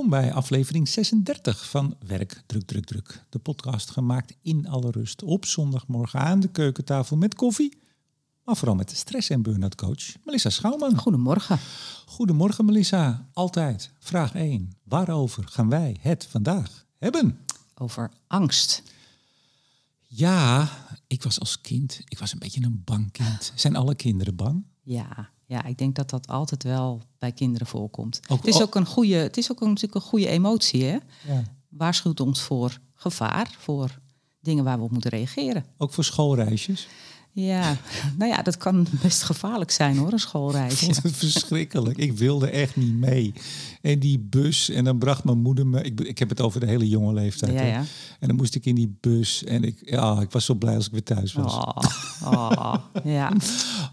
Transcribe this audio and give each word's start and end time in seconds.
Welkom 0.00 0.20
bij 0.20 0.32
aflevering 0.32 0.88
36 0.88 1.70
van 1.70 1.96
Werk 2.06 2.42
Druk 2.46 2.62
Druk 2.66 2.84
Druk. 2.84 3.24
De 3.28 3.38
podcast 3.38 3.90
gemaakt 3.90 4.36
in 4.42 4.68
alle 4.68 4.90
rust 4.90 5.22
op 5.22 5.44
zondagmorgen 5.46 6.20
aan 6.20 6.40
de 6.40 6.48
keukentafel 6.48 7.16
met 7.16 7.34
koffie. 7.34 7.78
Maar 8.44 8.56
vooral 8.56 8.76
met 8.76 8.88
de 8.88 8.96
stress- 8.96 9.30
en 9.30 9.42
burn-out 9.42 9.74
coach 9.74 10.24
Melissa 10.24 10.50
Schouwman. 10.50 10.98
Goedemorgen. 10.98 11.58
Goedemorgen 12.06 12.64
Melissa. 12.64 13.28
Altijd. 13.32 13.90
Vraag 13.98 14.34
1. 14.34 14.72
Waarover 14.84 15.48
gaan 15.48 15.68
wij 15.68 15.96
het 16.00 16.26
vandaag 16.26 16.86
hebben? 16.98 17.38
Over 17.74 18.10
angst. 18.26 18.82
Ja, 20.06 20.68
ik 21.06 21.22
was 21.22 21.40
als 21.40 21.60
kind, 21.60 22.00
ik 22.04 22.18
was 22.18 22.32
een 22.32 22.38
beetje 22.38 22.64
een 22.64 22.82
bang 22.84 23.12
kind. 23.12 23.52
Zijn 23.54 23.76
alle 23.76 23.94
kinderen 23.94 24.36
bang? 24.36 24.64
Ja, 24.82 25.30
ja, 25.50 25.64
ik 25.64 25.78
denk 25.78 25.94
dat 25.94 26.10
dat 26.10 26.26
altijd 26.26 26.62
wel 26.62 27.02
bij 27.18 27.32
kinderen 27.32 27.66
voorkomt. 27.66 28.20
Ook- 28.28 28.38
het 28.38 28.46
is 28.46 28.54
oh. 28.54 28.62
ook 28.62 28.74
een 28.74 28.86
goede, 28.86 29.14
het 29.14 29.36
is 29.36 29.50
ook 29.50 29.60
een, 29.60 29.68
natuurlijk 29.68 29.94
een 29.94 30.08
goede 30.08 30.28
emotie, 30.28 30.84
hè? 30.84 30.96
Ja. 31.26 31.42
Waarschuwt 31.68 32.20
ons 32.20 32.40
voor 32.40 32.78
gevaar, 32.94 33.54
voor 33.58 33.98
dingen 34.40 34.64
waar 34.64 34.78
we 34.78 34.84
op 34.84 34.90
moeten 34.90 35.10
reageren. 35.10 35.64
Ook 35.78 35.92
voor 35.92 36.04
schoolreisjes? 36.04 36.88
Ja, 37.32 37.76
nou 38.18 38.30
ja, 38.30 38.42
dat 38.42 38.56
kan 38.56 38.86
best 39.02 39.22
gevaarlijk 39.22 39.70
zijn 39.70 39.96
hoor, 39.96 40.06
een 40.06 40.12
Ik 40.12 40.18
schoolreisje. 40.20 40.84
vond 40.84 41.02
het 41.02 41.16
verschrikkelijk. 41.16 41.98
Ik 41.98 42.12
wilde 42.12 42.50
echt 42.50 42.76
niet 42.76 42.94
mee. 42.94 43.32
En 43.80 43.98
die 43.98 44.18
bus, 44.18 44.70
en 44.70 44.84
dan 44.84 44.98
bracht 44.98 45.24
mijn 45.24 45.38
moeder 45.38 45.66
me... 45.66 45.82
Ik, 45.82 46.00
ik 46.00 46.18
heb 46.18 46.28
het 46.28 46.40
over 46.40 46.60
de 46.60 46.66
hele 46.66 46.88
jonge 46.88 47.12
leeftijd. 47.12 47.52
Ja. 47.52 47.84
En 48.18 48.28
dan 48.28 48.36
moest 48.36 48.54
ik 48.54 48.64
in 48.64 48.74
die 48.74 48.96
bus. 49.00 49.44
En 49.44 49.64
ik, 49.64 49.78
ja, 49.84 50.20
ik 50.20 50.30
was 50.30 50.44
zo 50.44 50.54
blij 50.54 50.74
als 50.74 50.86
ik 50.86 50.92
weer 50.92 51.02
thuis 51.02 51.32
was. 51.32 51.54
Oh, 51.54 51.78
oh, 52.24 52.74
ja. 53.04 53.32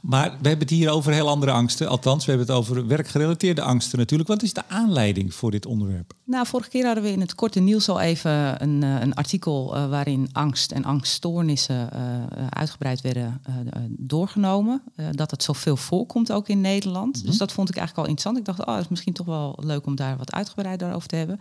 Maar 0.01 0.29
we 0.29 0.47
hebben 0.47 0.67
het 0.67 0.69
hier 0.69 0.89
over 0.89 1.13
heel 1.13 1.29
andere 1.29 1.51
angsten. 1.51 1.87
Althans, 1.87 2.25
we 2.25 2.31
hebben 2.31 2.47
het 2.47 2.57
over 2.57 2.87
werkgerelateerde 2.87 3.61
angsten 3.61 3.97
natuurlijk. 3.97 4.29
Wat 4.29 4.43
is 4.43 4.53
de 4.53 4.67
aanleiding 4.67 5.33
voor 5.33 5.51
dit 5.51 5.65
onderwerp? 5.65 6.13
Nou, 6.23 6.47
vorige 6.47 6.69
keer 6.69 6.85
hadden 6.85 7.03
we 7.03 7.11
in 7.11 7.19
het 7.19 7.35
korte 7.35 7.59
nieuws 7.59 7.89
al 7.89 7.99
even 7.99 8.63
een, 8.63 8.83
eh, 8.83 9.01
een 9.01 9.13
artikel 9.13 9.75
eh, 9.75 9.89
waarin 9.89 10.29
angst 10.31 10.71
en 10.71 10.83
angststoornissen 10.83 11.91
eh, 11.91 12.01
uitgebreid 12.49 13.01
werden 13.01 13.41
doorgenomen. 13.89 14.81
Dat 15.11 15.31
het 15.31 15.43
zoveel 15.43 15.75
voorkomt 15.75 16.31
ook 16.31 16.47
in 16.47 16.61
Nederland. 16.61 17.25
Dus 17.25 17.37
dat 17.37 17.51
vond 17.51 17.69
ik 17.69 17.75
eigenlijk 17.75 18.07
al 18.07 18.13
interessant. 18.13 18.47
Ik 18.47 18.55
dacht, 18.55 18.69
oh, 18.69 18.73
dat 18.75 18.83
is 18.83 18.89
misschien 18.89 19.13
toch 19.13 19.25
wel 19.25 19.57
leuk 19.59 19.76
om 19.85 19.95
daar 19.95 20.17
wat 20.17 20.31
uitgebreider 20.31 20.93
over 20.93 21.07
te 21.07 21.15
hebben. 21.15 21.39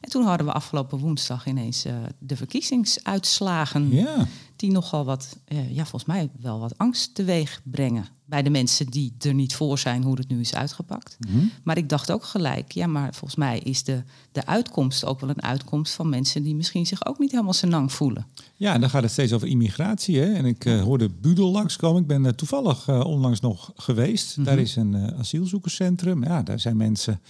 En 0.00 0.10
toen 0.10 0.24
hadden 0.24 0.46
we 0.46 0.52
afgelopen 0.52 0.98
woensdag 0.98 1.46
ineens 1.46 1.84
eh, 1.84 1.94
de 2.18 2.36
verkiezingsuitslagen. 2.36 3.90
Ja, 3.90 4.26
Die 4.56 4.70
nogal 4.70 5.04
wat, 5.04 5.36
eh, 5.44 5.70
ja, 5.70 5.82
volgens 5.82 6.04
mij 6.04 6.30
wel 6.40 6.58
wat 6.58 6.78
angst 6.78 7.14
teweeg 7.14 7.60
brengen. 7.64 8.06
Bij 8.24 8.42
de 8.42 8.50
mensen 8.50 8.86
die 8.86 9.14
er 9.18 9.34
niet 9.34 9.54
voor 9.54 9.78
zijn 9.78 10.02
hoe 10.02 10.16
het 10.16 10.28
nu 10.28 10.40
is 10.40 10.54
uitgepakt. 10.54 11.16
Maar 11.62 11.76
ik 11.76 11.88
dacht 11.88 12.10
ook 12.12 12.24
gelijk, 12.24 12.72
ja, 12.72 12.86
maar 12.86 13.14
volgens 13.14 13.34
mij 13.34 13.58
is 13.58 13.84
de, 13.84 14.02
de 14.32 14.46
uitkomst 14.46 15.04
ook 15.04 15.20
wel 15.20 15.28
een 15.28 15.42
uitkomst 15.42 15.94
van 15.94 16.08
mensen 16.08 16.42
die 16.42 16.54
misschien 16.54 16.86
zich 16.86 17.06
ook 17.06 17.18
niet 17.18 17.30
helemaal 17.30 17.52
senang 17.52 17.92
voelen. 17.92 18.26
ja 18.56 18.74
en 18.74 18.80
dan 18.80 18.90
gaat 18.90 19.02
het 19.02 19.12
steeds 19.12 19.32
over 19.32 19.48
immigratie. 19.48 20.18
Hè? 20.18 20.32
En 20.32 20.44
ik 20.44 20.64
eh, 20.64 20.82
hoorde 20.82 21.08
Budel 21.20 21.50
langskomen. 21.50 22.00
Ik 22.00 22.06
ben 22.06 22.36
toevallig 22.36 22.88
onlangs 22.88 23.40
nog 23.40 23.72
geweest. 23.76 24.44
Daar 24.44 24.58
is 24.58 24.76
een 24.76 25.14
asielzoekerscentrum. 25.18 26.24
Ja, 26.24 26.42
daar 26.42 26.60
zijn 26.60 26.76
mensen... 26.76 27.20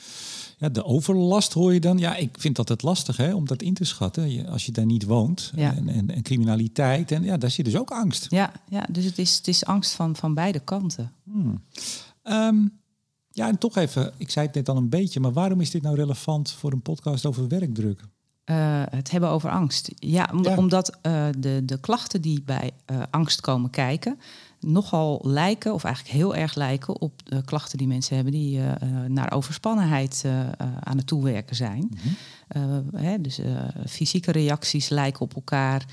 Ja, 0.58 0.68
de 0.68 0.84
overlast 0.84 1.52
hoor 1.52 1.72
je 1.74 1.80
dan. 1.80 1.98
Ja, 1.98 2.16
ik 2.16 2.36
vind 2.38 2.56
dat 2.56 2.68
het 2.68 2.82
lastig 2.82 3.16
hè, 3.16 3.34
om 3.34 3.46
dat 3.46 3.62
in 3.62 3.74
te 3.74 3.84
schatten. 3.84 4.30
Je- 4.32 4.48
als 4.48 4.66
je 4.66 4.72
daar 4.72 4.86
niet 4.86 5.04
woont. 5.04 5.52
Ja. 5.56 5.74
En, 5.74 5.88
en, 5.88 6.10
en 6.10 6.22
criminaliteit. 6.22 7.10
En 7.12 7.22
ja, 7.22 7.36
daar 7.36 7.50
zit 7.50 7.64
dus 7.64 7.76
ook 7.76 7.90
angst. 7.90 8.26
Ja, 8.30 8.52
ja 8.68 8.86
dus 8.90 9.04
het 9.04 9.18
is, 9.18 9.36
het 9.36 9.48
is 9.48 9.64
angst 9.64 9.92
van, 9.92 10.16
van 10.16 10.34
beide 10.34 10.60
kanten. 10.60 11.12
Ehm, 12.22 12.56
ja, 13.30 13.48
en 13.48 13.58
toch 13.58 13.76
even, 13.76 14.12
ik 14.16 14.30
zei 14.30 14.46
het 14.46 14.54
net 14.54 14.68
al 14.68 14.76
een 14.76 14.88
beetje, 14.88 15.20
maar 15.20 15.32
waarom 15.32 15.60
is 15.60 15.70
dit 15.70 15.82
nou 15.82 15.96
relevant 15.96 16.50
voor 16.52 16.72
een 16.72 16.82
podcast 16.82 17.26
over 17.26 17.48
werkdruk? 17.48 18.00
Eh, 18.44 18.82
het 18.90 19.10
hebben 19.10 19.30
over 19.30 19.50
angst. 19.50 19.90
Ja, 19.94 20.30
om- 20.32 20.44
Ja. 20.44 20.56
omdat 20.56 20.98
eh, 21.02 21.26
de, 21.38 21.62
de 21.64 21.80
klachten 21.80 22.20
die 22.22 22.42
bij 22.42 22.70
eh, 22.84 23.02
angst 23.10 23.40
komen 23.40 23.70
kijken, 23.70 24.18
nogal 24.60 25.20
lijken, 25.22 25.74
of 25.74 25.84
eigenlijk 25.84 26.14
heel 26.14 26.34
erg 26.34 26.54
lijken, 26.54 27.00
op 27.00 27.12
de 27.24 27.44
klachten 27.44 27.78
die 27.78 27.86
mensen 27.86 28.14
hebben 28.14 28.32
die 28.32 28.58
eh, 28.58 28.72
eh, 28.72 29.10
naar 29.10 29.32
overspannenheid 29.32 30.22
eh, 30.24 30.40
aan 30.80 30.96
het 30.96 31.06
toewerken 31.06 31.56
zijn. 31.56 31.98
Eh, 32.48 32.62
hè, 32.92 33.20
dus 33.20 33.40
fysieke 33.88 34.32
reacties 34.32 34.88
lijken 34.88 35.20
op 35.20 35.34
elkaar, 35.34 35.84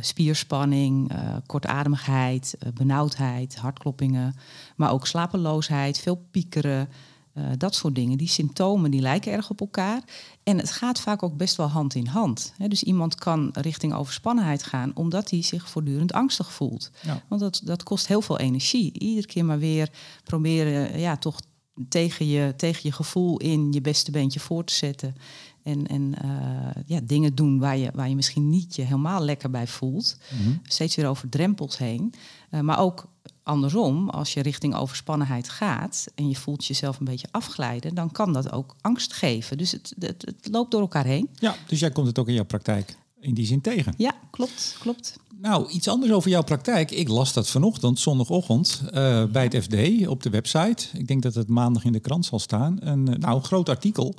spierspanning, 0.00 1.12
kortademigheid, 1.46 2.56
benauwdheid, 2.74 3.56
hartkloppingen, 3.56 4.34
maar 4.76 4.92
ook 4.92 5.06
slapeloosheid, 5.06 5.98
veel 5.98 6.26
piekeren. 6.30 6.88
Eh, 7.34 7.44
dat 7.56 7.74
soort 7.74 7.94
dingen. 7.94 8.18
Die 8.18 8.28
symptomen 8.28 8.90
die 8.90 9.00
lijken 9.00 9.32
erg 9.32 9.50
op 9.50 9.60
elkaar. 9.60 10.02
En 10.42 10.58
het 10.58 10.70
gaat 10.70 11.00
vaak 11.00 11.22
ook 11.22 11.36
best 11.36 11.56
wel 11.56 11.66
hand 11.66 11.94
in 11.94 12.06
hand. 12.06 12.52
Dus 12.68 12.82
iemand 12.82 13.14
kan 13.14 13.50
richting 13.52 13.94
overspannenheid 13.94 14.62
gaan 14.62 14.90
omdat 14.94 15.30
hij 15.30 15.42
zich 15.42 15.68
voortdurend 15.68 16.12
angstig 16.12 16.52
voelt. 16.52 16.90
Ja. 17.02 17.22
Want 17.28 17.40
dat, 17.40 17.60
dat 17.64 17.82
kost 17.82 18.06
heel 18.06 18.22
veel 18.22 18.38
energie. 18.38 18.98
Iedere 18.98 19.26
keer 19.26 19.44
maar 19.44 19.58
weer 19.58 19.90
proberen 20.24 20.98
ja, 20.98 21.16
toch 21.16 21.40
tegen 21.88 22.26
je, 22.26 22.54
tegen 22.56 22.80
je 22.82 22.92
gevoel 22.92 23.38
in 23.38 23.72
je 23.72 23.80
beste 23.80 24.10
beentje 24.10 24.40
voor 24.40 24.64
te 24.64 24.74
zetten. 24.74 25.14
En, 25.62 25.86
en 25.86 26.14
eh, 26.22 26.82
ja, 26.86 27.00
dingen 27.02 27.34
doen 27.34 27.58
waar 27.58 27.76
je, 27.76 27.90
waar 27.94 28.08
je 28.08 28.14
misschien 28.14 28.48
niet 28.48 28.76
je 28.76 28.82
helemaal 28.82 29.24
lekker 29.24 29.50
bij 29.50 29.66
voelt. 29.66 30.16
Steeds 30.62 30.94
weer 30.94 31.06
over 31.06 31.28
drempels 31.28 31.78
heen. 31.78 32.14
Eh, 32.50 32.60
maar 32.60 32.78
ook 32.78 33.08
andersom, 33.44 34.10
als 34.10 34.34
je 34.34 34.42
richting 34.42 34.74
overspannenheid 34.74 35.48
gaat 35.48 36.06
en 36.14 36.28
je 36.28 36.36
voelt 36.36 36.66
jezelf 36.66 36.98
een 36.98 37.04
beetje 37.04 37.28
afglijden, 37.30 37.94
dan 37.94 38.12
kan 38.12 38.32
dat 38.32 38.52
ook 38.52 38.74
angst 38.80 39.12
geven. 39.12 39.58
Dus 39.58 39.72
het, 39.72 39.94
het, 39.98 40.22
het 40.26 40.48
loopt 40.50 40.70
door 40.70 40.80
elkaar 40.80 41.04
heen. 41.04 41.28
Ja, 41.34 41.56
dus 41.66 41.80
jij 41.80 41.90
komt 41.90 42.06
het 42.06 42.18
ook 42.18 42.28
in 42.28 42.34
jouw 42.34 42.44
praktijk 42.44 42.96
in 43.20 43.34
die 43.34 43.46
zin 43.46 43.60
tegen. 43.60 43.94
Ja, 43.96 44.14
klopt, 44.30 44.76
klopt. 44.80 45.16
Nou, 45.40 45.70
iets 45.70 45.88
anders 45.88 46.12
over 46.12 46.30
jouw 46.30 46.42
praktijk. 46.42 46.90
Ik 46.90 47.08
las 47.08 47.32
dat 47.32 47.50
vanochtend, 47.50 47.98
zondagochtend, 47.98 48.82
eh, 48.92 49.24
bij 49.24 49.42
het 49.42 49.56
FD 49.62 50.06
op 50.06 50.22
de 50.22 50.30
website. 50.30 50.86
Ik 50.92 51.06
denk 51.06 51.22
dat 51.22 51.34
het 51.34 51.48
maandag 51.48 51.84
in 51.84 51.92
de 51.92 52.00
krant 52.00 52.24
zal 52.24 52.38
staan. 52.38 52.76
Een 52.80 53.08
eh, 53.08 53.18
nou, 53.18 53.36
een 53.36 53.44
groot 53.44 53.68
artikel. 53.68 54.14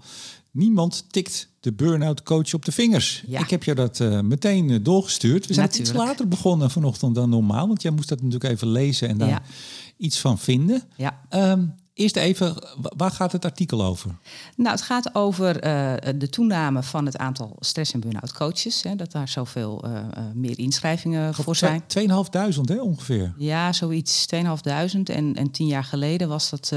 Niemand 0.52 1.06
tikt 1.10 1.50
de 1.66 1.74
burn-out 1.74 2.24
coach 2.24 2.54
op 2.54 2.66
de 2.66 2.72
vingers. 2.72 3.24
Ja. 3.28 3.40
Ik 3.40 3.50
heb 3.50 3.64
jou 3.64 3.78
dat 3.78 4.00
eh, 4.00 4.20
meteen 4.22 4.70
eh, 4.70 4.78
doorgestuurd. 4.82 5.48
We 5.48 5.54
zijn 5.54 5.66
ook 5.66 5.72
iets 5.72 5.80
Natuurlijk. 5.82 6.10
later 6.10 6.28
begonnen 6.28 6.72
vanochtend 6.72 7.16
dan 7.16 7.30
normaal. 7.30 7.68
Want 7.68 7.82
jij 7.82 7.92
moest 7.92 8.10
dat 8.10 8.22
natuurlijk 8.22 8.54
even 8.54 8.68
lezen 8.72 9.08
en 9.08 9.18
daar 9.18 9.30
Ja. 9.30 9.42
iets 9.98 10.20
van 10.20 10.38
vinden. 10.40 10.84
Ja. 10.96 11.20
Ehm, 11.30 11.66
eerst 11.96 12.16
even, 12.16 12.54
wa- 12.82 12.92
waar 12.98 13.12
gaat 13.12 13.32
het 13.32 13.46
artikel 13.46 13.84
over? 13.84 14.16
Nou, 14.56 14.70
het 14.72 14.82
gaat 14.82 15.16
over 15.16 15.60
eh, 15.60 15.94
de 16.18 16.30
toename 16.30 16.84
van 16.84 17.06
het 17.06 17.18
aantal 17.18 17.56
stress- 17.60 17.94
en 17.94 18.00
burn-out 18.00 18.34
coaches. 18.34 18.84
Hè, 18.84 18.96
dat 18.96 19.12
daar 19.12 19.28
zoveel 19.30 19.84
eh, 19.84 19.92
meer 20.34 20.60
inschrijvingen 20.60 21.34
voor 21.34 21.56
zijn. 21.56 21.84
2.500 22.00 22.62
hè, 22.62 22.82
ongeveer. 22.82 23.34
Ja, 23.38 23.74
zoiets 23.74 24.26
2.500. 24.36 24.42
En, 25.04 25.36
en 25.36 25.52
tien 25.52 25.68
jaar 25.68 25.84
geleden 25.84 26.28
was 26.28 26.50
dat 26.50 26.72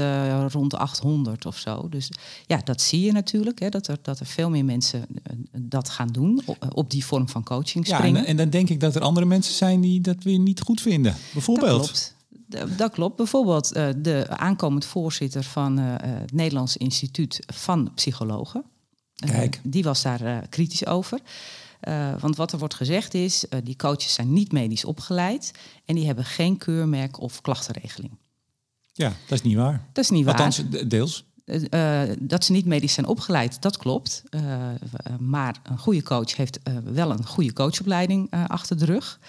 rond 0.51 0.71
de 0.71 0.77
800 0.77 1.45
of 1.45 1.57
zo. 1.57 1.89
Dus 1.89 2.11
ja, 2.45 2.61
dat 2.63 2.81
zie 2.81 3.01
je 3.01 3.11
natuurlijk. 3.11 3.59
Hè, 3.59 3.69
dat, 3.69 3.87
er, 3.87 3.97
dat 4.01 4.19
er 4.19 4.25
veel 4.25 4.49
meer 4.49 4.65
mensen 4.65 5.05
dat 5.57 5.89
gaan 5.89 6.07
doen. 6.07 6.41
Op, 6.45 6.57
op 6.73 6.89
die 6.91 7.05
vorm 7.05 7.29
van 7.29 7.43
coaching 7.43 7.87
Ja, 7.87 7.95
springen. 7.97 8.21
en, 8.21 8.27
en 8.27 8.37
dan 8.37 8.49
denk 8.49 8.69
ik 8.69 8.79
dat 8.79 8.95
er 8.95 9.01
andere 9.01 9.25
mensen 9.25 9.53
zijn 9.53 9.81
die 9.81 10.01
dat 10.01 10.23
weer 10.23 10.39
niet 10.39 10.61
goed 10.61 10.81
vinden. 10.81 11.15
Bijvoorbeeld. 11.33 11.77
Dat 11.79 11.85
klopt. 11.85 12.17
D- 12.49 12.77
Dat 12.77 12.91
klopt. 12.91 13.15
Bijvoorbeeld 13.15 13.71
eh, 13.71 13.87
de 13.97 14.25
aankomend 14.29 14.85
voorzitter 14.85 15.43
van 15.43 15.79
eh, 15.79 15.93
eh, 15.93 15.99
het 16.01 16.31
Nederlands 16.33 16.77
Instituut 16.77 17.39
van 17.53 17.91
Psychologen. 17.95 18.63
Eh, 19.15 19.29
Kijk. 19.29 19.59
die 19.63 19.83
was 19.83 20.01
daar 20.01 20.21
eh, 20.21 20.37
kritisch 20.49 20.85
over. 20.85 21.19
Eh, 21.79 22.13
want 22.19 22.35
wat 22.35 22.51
er 22.51 22.59
wordt 22.59 22.73
gezegd 22.73 23.13
is, 23.13 23.47
eh, 23.47 23.59
die 23.63 23.75
coaches 23.75 24.13
zijn 24.13 24.33
niet 24.33 24.51
medisch 24.51 24.85
opgeleid 24.85 25.51
en 25.85 25.95
die 25.95 26.05
hebben 26.05 26.25
geen 26.25 26.57
keurmerk 26.57 27.19
of 27.19 27.41
klachtenregeling. 27.41 28.11
Ja, 28.93 29.07
dat 29.27 29.37
is 29.37 29.41
niet 29.41 29.55
waar. 29.55 29.85
Dat 29.93 30.03
is 30.03 30.09
niet 30.09 30.25
waar. 30.25 30.33
Althans, 30.33 30.63
de- 30.69 30.87
deels. 30.87 31.27
Eh, 31.45 32.01
eh, 32.11 32.17
dat 32.19 32.45
ze 32.45 32.51
niet 32.51 32.65
medisch 32.65 32.93
zijn 32.93 33.05
opgeleid, 33.07 33.61
dat 33.61 33.77
klopt. 33.77 34.23
Eh, 34.29 34.69
eh, 34.69 34.75
maar 35.19 35.55
een 35.63 35.77
goede 35.77 36.03
coach 36.03 36.35
heeft 36.35 36.59
eh, 36.63 36.73
wel 36.83 37.11
een 37.11 37.25
goede 37.25 37.53
coachopleiding 37.53 38.27
eh, 38.29 38.45
achter 38.47 38.77
de 38.77 38.85
rug. 38.85 39.19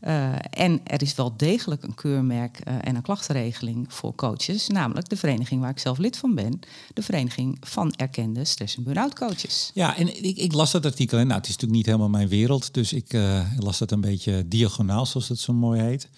Eh, 0.00 0.34
en 0.50 0.80
er 0.84 1.02
is 1.02 1.14
wel 1.14 1.36
degelijk 1.36 1.82
een 1.82 1.94
keurmerk 1.94 2.60
eh, 2.60 2.74
en 2.80 2.96
een 2.96 3.02
klachtenregeling 3.02 3.92
voor 3.92 4.14
coaches, 4.14 4.68
namelijk 4.68 5.08
de 5.08 5.16
vereniging 5.16 5.60
waar 5.60 5.70
ik 5.70 5.78
zelf 5.78 5.98
lid 5.98 6.16
van 6.16 6.34
ben, 6.34 6.60
de 6.94 7.02
vereniging 7.02 7.56
van 7.60 7.92
erkende 7.96 8.44
stress- 8.44 8.76
en 8.76 8.82
burn-out 8.82 9.14
coaches. 9.14 9.70
Ja, 9.74 9.96
en 9.96 10.24
ik, 10.24 10.36
ik 10.36 10.52
las 10.52 10.70
dat 10.70 10.84
artikel. 10.84 11.18
En 11.18 11.26
nou, 11.26 11.38
het 11.38 11.48
is 11.48 11.52
natuurlijk 11.52 11.78
niet 11.78 11.86
helemaal 11.86 12.08
mijn 12.08 12.28
wereld. 12.28 12.74
Dus 12.74 12.92
ik 12.92 13.12
eh, 13.12 13.44
las 13.58 13.78
dat 13.78 13.90
een 13.90 14.00
beetje 14.00 14.48
diagonaal, 14.48 15.06
zoals 15.06 15.28
het 15.28 15.38
zo 15.38 15.52
mooi 15.52 15.80
heet. 15.80 16.08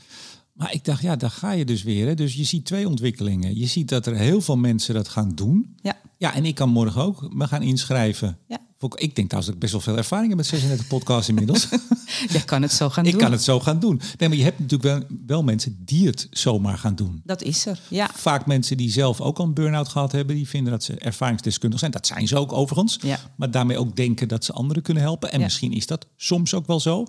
Maar 0.53 0.73
ik 0.73 0.85
dacht, 0.85 1.03
ja, 1.03 1.17
daar 1.17 1.31
ga 1.31 1.53
je 1.53 1.65
dus 1.65 1.83
weer. 1.83 2.07
Hè. 2.07 2.15
Dus 2.15 2.35
je 2.35 2.45
ziet 2.45 2.65
twee 2.65 2.89
ontwikkelingen. 2.89 3.59
Je 3.59 3.67
ziet 3.67 3.89
dat 3.89 4.07
er 4.07 4.17
heel 4.17 4.41
veel 4.41 4.57
mensen 4.57 4.95
dat 4.95 5.09
gaan 5.09 5.35
doen. 5.35 5.77
Ja, 5.83 5.97
Ja, 6.17 6.35
en 6.35 6.45
ik 6.45 6.55
kan 6.55 6.69
morgen 6.69 7.03
ook 7.03 7.35
me 7.35 7.47
gaan 7.47 7.63
inschrijven 7.63 8.39
ja, 8.47 8.60
Ik 8.83 9.15
denk 9.15 9.29
trouwens 9.29 9.45
dat 9.47 9.55
ik 9.55 9.59
best 9.59 9.73
wel 9.73 9.81
veel 9.81 9.97
ervaring 9.97 10.29
heb 10.29 10.37
met 10.37 10.47
36 10.47 10.87
podcasts 10.87 11.29
inmiddels. 11.29 11.69
Jij 12.33 12.41
kan 12.41 12.63
het 12.63 12.73
zo 12.73 12.91
gaan 12.91 13.05
ik 13.07 13.11
doen. 13.11 13.21
Ik 13.21 13.27
kan 13.27 13.35
het 13.35 13.43
zo 13.45 13.61
gaan 13.61 13.79
doen. 13.81 14.01
Nee, 14.19 14.29
maar 14.29 14.39
je 14.39 14.45
hebt 14.45 14.59
natuurlijk 14.59 14.83
wel, 15.09 15.19
wel 15.27 15.43
mensen 15.43 15.77
die 15.85 16.07
het 16.07 16.27
zomaar 16.31 16.79
gaan 16.79 16.95
doen. 16.95 17.21
Dat 17.25 17.43
is 17.43 17.67
er, 17.67 17.81
ja. 17.89 18.11
Vaak 18.15 18.47
mensen 18.47 18.77
die 18.77 18.91
zelf 18.91 19.21
ook 19.21 19.39
al 19.39 19.45
een 19.45 19.55
burn-out 19.55 19.89
gehad 19.89 20.13
hebben, 20.13 20.37
die 20.37 20.49
vinden 20.49 20.73
dat 20.73 20.85
ze 20.85 20.95
ervaringsdeskundig 20.95 21.79
zijn. 21.79 21.91
Dat 21.91 22.07
zijn 22.07 22.29
ze 22.29 22.37
ook 22.37 22.53
overigens. 22.53 22.99
Ja. 23.03 23.19
Maar 23.37 23.51
daarmee 23.51 23.79
ook 23.79 23.97
denken 23.97 24.29
dat 24.29 24.45
ze 24.45 24.53
anderen 24.53 24.83
kunnen 24.83 25.03
helpen. 25.03 25.33
En 25.33 25.39
Ja. 25.39 25.45
misschien 25.45 25.73
is 25.73 25.87
dat 25.87 26.07
soms 26.17 26.55
ook 26.55 26.67
wel 26.67 26.81
zo. 26.81 27.07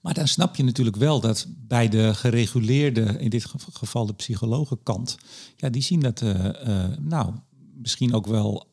Maar 0.00 0.14
dan 0.14 0.28
snap 0.28 0.56
je 0.56 0.64
natuurlijk 0.64 0.96
wel 0.96 1.20
dat 1.20 1.46
bij 1.66 1.88
de 1.88 2.14
gereguleerde, 2.14 3.00
in 3.18 3.30
dit 3.30 3.44
gev- 3.44 3.64
geval 3.72 4.06
de 4.06 4.12
psychologenkant, 4.14 5.16
ja, 5.56 5.68
die 5.70 5.82
zien 5.82 6.00
dat, 6.00 6.22
eh, 6.22 6.44
eh, 6.84 6.90
nou, 7.00 7.32
misschien 7.74 8.14
ook 8.14 8.26
wel, 8.26 8.66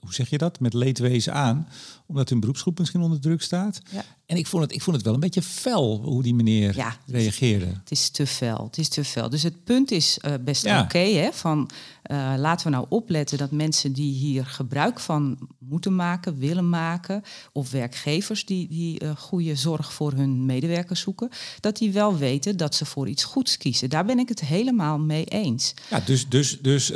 hoe 0.00 0.14
zeg 0.14 0.30
je 0.30 0.38
dat, 0.38 0.60
met 0.60 0.74
leedwezen 0.74 1.34
aan, 1.34 1.68
omdat 2.06 2.28
hun 2.28 2.40
beroepsgroep 2.40 2.78
misschien 2.78 3.00
onder 3.00 3.20
druk 3.20 3.42
staat. 3.42 3.80
Ja. 3.90 4.04
En 4.30 4.36
ik 4.36 4.46
vond, 4.46 4.62
het, 4.62 4.72
ik 4.72 4.82
vond 4.82 4.96
het 4.96 5.04
wel 5.04 5.14
een 5.14 5.20
beetje 5.20 5.42
fel 5.42 6.00
hoe 6.04 6.22
die 6.22 6.34
meneer 6.34 6.76
Ja. 6.76 6.96
reageerde. 7.06 7.66
Het 7.66 7.90
is 7.90 8.08
te 8.08 8.26
fel. 8.26 8.64
Het 8.64 8.78
is 8.78 8.88
te 8.88 9.04
fel. 9.04 9.30
Dus 9.30 9.42
het 9.42 9.64
punt 9.64 9.90
is 9.90 10.18
eh, 10.20 10.32
best 10.44 10.64
Ja. 10.64 10.82
oké. 10.82 10.98
hè, 10.98 11.28
van 11.32 11.70
eh, 12.02 12.32
laten 12.36 12.66
we 12.66 12.72
nou 12.72 12.86
opletten 12.88 13.38
dat 13.38 13.50
mensen 13.50 13.92
die 13.92 14.12
hier 14.14 14.46
gebruik 14.46 15.00
van 15.00 15.38
moeten 15.58 15.94
maken, 15.94 16.38
willen 16.38 16.68
maken, 16.68 17.22
of 17.52 17.70
werkgevers 17.70 18.44
die, 18.44 18.68
die 18.68 18.98
eh, 18.98 19.10
goede 19.16 19.54
zorg 19.56 19.92
voor 19.92 20.12
hun 20.12 20.46
medewerkers 20.46 21.00
zoeken, 21.00 21.28
dat 21.60 21.76
die 21.76 21.92
wel 21.92 22.16
weten 22.16 22.56
dat 22.56 22.74
ze 22.74 22.84
voor 22.84 23.08
iets 23.08 23.24
goeds 23.24 23.56
kiezen. 23.56 23.90
Daar 23.90 24.04
ben 24.04 24.18
ik 24.18 24.28
het 24.28 24.40
helemaal 24.40 24.98
mee 24.98 25.24
eens. 25.24 25.74
Ja, 25.90 26.00
dus, 26.00 26.28
dus, 26.28 26.58
dus 26.60 26.86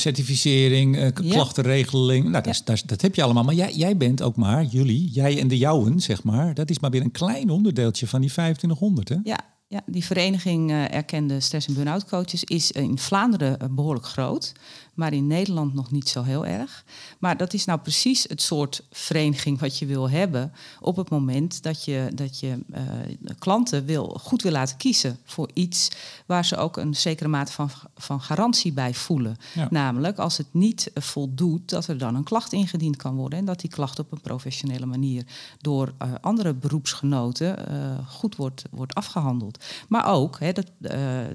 certificering, 0.00 0.96
Ja. 0.96 1.10
klachtenregeling, 1.10 2.28
nou, 2.28 2.44
dat, 2.64 2.82
dat, 2.86 3.00
heb 3.00 3.14
je 3.14 3.22
allemaal. 3.22 3.44
Maar 3.44 3.54
jij, 3.54 3.74
jij 3.74 3.96
bent 3.96 4.22
ook 4.22 4.36
maar, 4.36 4.64
jullie, 4.64 5.10
jij 5.10 5.40
en 5.40 5.48
de 5.48 5.58
jouwen, 5.58 6.00
zeg 6.00 6.22
maar, 6.22 6.54
dat 6.54 6.67
is 6.70 6.78
maar 6.78 6.90
weer 6.90 7.02
een 7.02 7.10
klein 7.10 7.50
onderdeeltje 7.50 8.06
van 8.06 8.20
die 8.20 8.30
2500, 8.30 9.08
hè? 9.08 9.16
Ja, 9.22 9.40
ja 9.66 9.80
die 9.86 10.04
vereniging 10.04 10.70
eh, 10.70 10.94
erkende 10.94 11.40
stress- 11.40 11.66
en 11.66 11.74
burn-out 11.74 12.04
coaches 12.04 12.44
is 12.44 12.70
in 12.70 12.98
Vlaanderen 12.98 13.58
eh, 13.58 13.68
behoorlijk 13.70 14.06
groot, 14.06 14.52
maar 14.98 15.12
in 15.12 15.26
Nederland 15.26 15.74
nog 15.74 15.90
niet 15.90 16.08
zo 16.08 16.22
heel 16.22 16.46
erg. 16.46 16.84
Maar 17.18 17.36
dat 17.36 17.52
is 17.52 17.64
nou 17.64 17.78
precies 17.80 18.24
het 18.28 18.42
soort 18.42 18.82
vereniging 18.90 19.60
wat 19.60 19.78
je 19.78 19.86
wil 19.86 20.10
hebben 20.10 20.52
op 20.80 20.96
het 20.96 21.08
moment 21.08 21.62
dat 21.62 21.84
je, 21.84 22.10
dat 22.14 22.40
je 22.40 22.58
eh, 22.70 22.82
klanten 23.38 23.84
wil, 23.84 24.20
goed 24.22 24.42
wil 24.42 24.52
laten 24.52 24.76
kiezen 24.76 25.18
voor 25.24 25.50
iets 25.52 25.88
waar 26.26 26.44
ze 26.44 26.56
ook 26.56 26.76
een 26.76 26.94
zekere 26.94 27.28
mate 27.28 27.52
van, 27.52 27.70
van 27.96 28.20
garantie 28.20 28.72
bij 28.72 28.94
voelen. 28.94 29.36
Ja. 29.54 29.66
Namelijk 29.70 30.18
als 30.18 30.36
het 30.36 30.46
niet 30.50 30.90
voldoet, 30.94 31.68
dat 31.68 31.86
er 31.86 31.98
dan 31.98 32.14
een 32.14 32.24
klacht 32.24 32.52
ingediend 32.52 32.96
kan 32.96 33.14
worden 33.14 33.38
en 33.38 33.44
dat 33.44 33.60
die 33.60 33.70
klacht 33.70 33.98
op 33.98 34.12
een 34.12 34.20
professionele 34.20 34.86
manier 34.86 35.24
door 35.60 35.92
eh, 35.98 36.12
andere 36.20 36.54
beroepsgenoten 36.54 37.68
eh, 37.68 38.08
goed 38.08 38.36
wordt, 38.36 38.62
wordt 38.70 38.94
afgehandeld. 38.94 39.64
Maar 39.88 40.06
ook, 40.06 40.40
hè, 40.40 40.52
dat, 40.52 40.66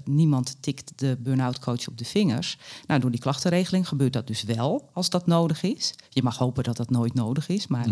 niemand 0.06 0.58
tikt 0.60 0.92
de 0.96 1.18
burn-out 1.20 1.60
coach 1.60 1.88
op 1.88 1.98
de 1.98 2.06
vingers. 2.06 2.58
Nou, 2.88 3.00
door 3.00 3.12
die 3.12 3.20
klachtenregeling 3.54 3.88
gebeurt 3.88 4.14
dat 4.14 4.28
dus 4.28 4.44
wel 4.44 4.90
als 4.94 5.10
dat 5.10 5.28
nodig 5.28 5.64
is. 5.64 5.94
Je 6.10 6.24
mag 6.24 6.38
hopen 6.38 6.64
dat 6.64 6.78
dat 6.78 6.90
nooit 6.90 7.14
nodig 7.14 7.48
is, 7.48 7.68
maar 7.68 7.88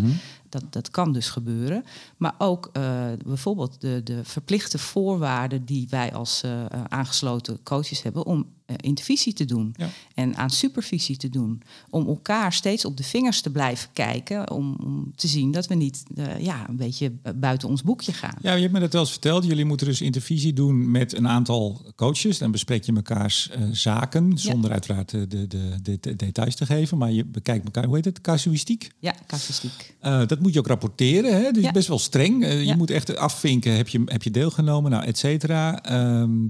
dat, 0.51 0.63
dat 0.69 0.89
kan 0.91 1.13
dus 1.13 1.29
gebeuren. 1.29 1.83
Maar 2.17 2.35
ook 2.37 2.69
eh, 2.73 3.05
bijvoorbeeld 3.25 3.81
de, 3.81 4.01
de 4.03 4.19
verplichte 4.23 4.77
voorwaarden 4.77 5.65
die 5.65 5.87
wij 5.89 6.13
als 6.13 6.43
eh, 6.43 6.65
aangesloten 6.89 7.59
coaches 7.63 8.01
hebben 8.03 8.25
om 8.25 8.45
eh, 8.65 8.75
intervisie 8.81 9.33
te 9.33 9.45
doen 9.45 9.73
Ja. 9.77 9.89
en 10.15 10.35
aan 10.35 10.49
supervisie 10.49 11.17
te 11.17 11.29
doen. 11.29 11.61
Om 11.89 12.07
elkaar 12.07 12.53
steeds 12.53 12.85
op 12.85 12.97
de 12.97 13.03
vingers 13.03 13.41
te 13.41 13.49
blijven 13.49 13.89
kijken. 13.93 14.51
Om, 14.51 14.75
om 14.83 15.11
te 15.15 15.27
zien 15.27 15.51
dat 15.51 15.67
we 15.67 15.75
niet 15.75 16.03
ja, 16.39 16.69
een 16.69 16.75
beetje 16.75 17.11
buiten 17.35 17.67
ons 17.69 17.83
boekje 17.83 18.13
gaan. 18.13 18.35
Ja, 18.41 18.53
je 18.53 18.61
hebt 18.61 18.73
me 18.73 18.79
dat 18.79 18.91
wel 18.93 19.01
eens 19.01 19.11
verteld. 19.11 19.45
Jullie 19.45 19.65
moeten 19.65 19.87
dus 19.87 20.01
intervisie 20.01 20.53
doen 20.53 20.91
met 20.91 21.13
een 21.17 21.27
aantal 21.27 21.81
coaches. 21.95 22.37
Dan 22.37 22.51
bespreek 22.51 22.83
je 22.83 22.91
mekaars 22.91 23.49
zaken, 23.71 24.37
zonder 24.37 24.71
uiteraard 24.71 25.09
de, 25.09 25.27
de, 25.27 25.47
de, 25.47 25.79
de- 25.81 25.97
de 26.01 26.15
details 26.15 26.55
te 26.55 26.65
geven. 26.65 26.97
Maar 26.97 27.11
je 27.11 27.25
bekijkt 27.25 27.65
elkaar, 27.65 27.85
hoe 27.85 27.95
heet 27.95 28.05
het, 28.05 28.21
casuïstiek? 28.21 28.91
Ja, 28.99 29.15
casuïstiek. 29.27 29.95
Dat 30.01 30.39
moet 30.41 30.53
je 30.53 30.59
ook 30.59 30.67
rapporteren. 30.67 31.43
Hè? 31.43 31.51
Dus 31.51 31.63
Ja. 31.63 31.71
best 31.71 31.87
wel 31.87 31.99
streng. 31.99 32.43
Eh, 32.43 32.63
je 32.63 32.75
moet 32.75 32.91
echt 32.91 33.17
afvinken, 33.17 33.75
heb 33.75 33.87
je, 33.87 34.01
heb 34.05 34.23
je 34.23 34.31
deelgenomen, 34.31 34.91
nou, 34.91 35.03
et 35.03 35.17
cetera. 35.17 35.83
Ehm, 35.83 36.47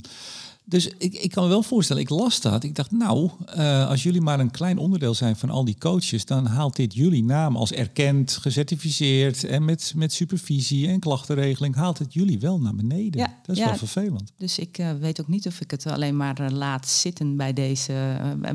dus 0.66 0.88
ik, 0.98 1.14
ik 1.14 1.32
kan 1.32 1.44
me 1.44 1.50
wel 1.50 1.64
voorstellen, 1.64 2.02
ik 2.02 2.10
las 2.10 2.42
dat. 2.42 2.64
Ik 2.64 2.76
dacht, 2.76 2.92
nou, 2.92 3.30
eh, 3.46 3.90
als 3.90 4.04
jullie 4.04 4.22
maar 4.22 4.40
een 4.40 4.52
klein 4.52 4.78
onderdeel 4.78 5.14
zijn 5.14 5.36
van 5.36 5.50
al 5.50 5.66
die 5.66 5.76
coaches, 5.80 6.26
dan 6.26 6.46
haalt 6.46 6.76
dit 6.76 6.94
jullie 6.94 7.24
naam 7.24 7.56
als 7.56 7.72
erkend, 7.72 8.38
gecertificeerd 8.42 9.44
en 9.44 9.66
met, 9.66 9.94
met 9.96 10.14
supervisie 10.14 10.88
en 10.88 11.00
klachtenregeling, 11.00 11.76
haalt 11.76 11.98
het 11.98 12.14
jullie 12.14 12.40
wel 12.40 12.60
naar 12.60 12.76
beneden. 12.76 13.20
Ja, 13.22 13.40
dat 13.46 13.56
is 13.56 13.62
ja. 13.62 13.68
wel 13.68 13.78
vervelend. 13.78 14.32
Dus 14.38 14.60
ik 14.60 14.78
eh, 14.78 14.90
weet 15.00 15.22
ook 15.22 15.28
niet 15.28 15.48
of 15.48 15.62
ik 15.62 15.72
het 15.72 15.86
alleen 15.86 16.18
maar 16.18 16.52
laat 16.52 16.88
zitten 16.90 17.38
bij 17.38 17.54
deze, 17.54 17.94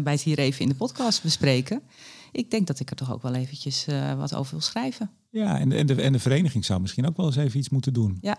bij 0.00 0.12
het 0.12 0.23
hier 0.23 0.38
even 0.38 0.61
in 0.61 0.69
de 0.69 0.75
podcast 0.75 1.23
bespreken. 1.23 1.83
Ik 2.37 2.50
denk 2.50 2.67
dat 2.67 2.81
ik 2.81 2.91
er 2.91 2.97
toch 2.97 3.12
ook 3.12 3.23
wel 3.23 3.35
eventjes 3.35 3.87
eh, 3.87 4.12
wat 4.15 4.35
over 4.35 4.53
wil 4.53 4.61
schrijven. 4.61 5.11
Ja, 5.31 5.59
en, 5.59 5.69
de- 5.69 5.77
en, 5.77 5.87
de, 5.87 6.03
en 6.03 6.12
de 6.12 6.19
vereniging 6.19 6.65
zou 6.65 6.81
misschien 6.81 7.06
ook 7.06 7.17
wel 7.17 7.27
eens 7.27 7.37
even 7.37 7.59
iets 7.59 7.69
moeten 7.69 7.93
doen. 7.93 8.19
Ja, 8.21 8.37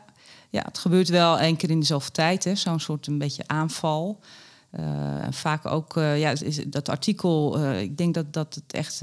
ja 0.49 0.61
het 0.65 0.77
gebeurt 0.77 1.09
wel 1.09 1.39
één 1.39 1.55
keer 1.55 1.69
in 1.69 1.79
de 1.79 1.85
zoveel 1.85 2.11
tijd, 2.11 2.43
hè, 2.43 2.55
zo'n 2.55 2.79
soort 2.79 3.07
een 3.07 3.17
beetje 3.17 3.43
aanval. 3.47 4.19
Eh, 4.77 5.23
en 5.23 5.33
vaak 5.33 5.65
ook, 5.65 5.97
eh, 5.97 6.19
ja, 6.19 6.29
is, 6.29 6.63
dat 6.67 6.89
artikel, 6.89 7.57
eh, 7.59 7.81
ik 7.81 7.97
denk 7.97 8.13
dat, 8.13 8.33
dat 8.33 8.55
het 8.55 8.73
echt, 8.73 9.01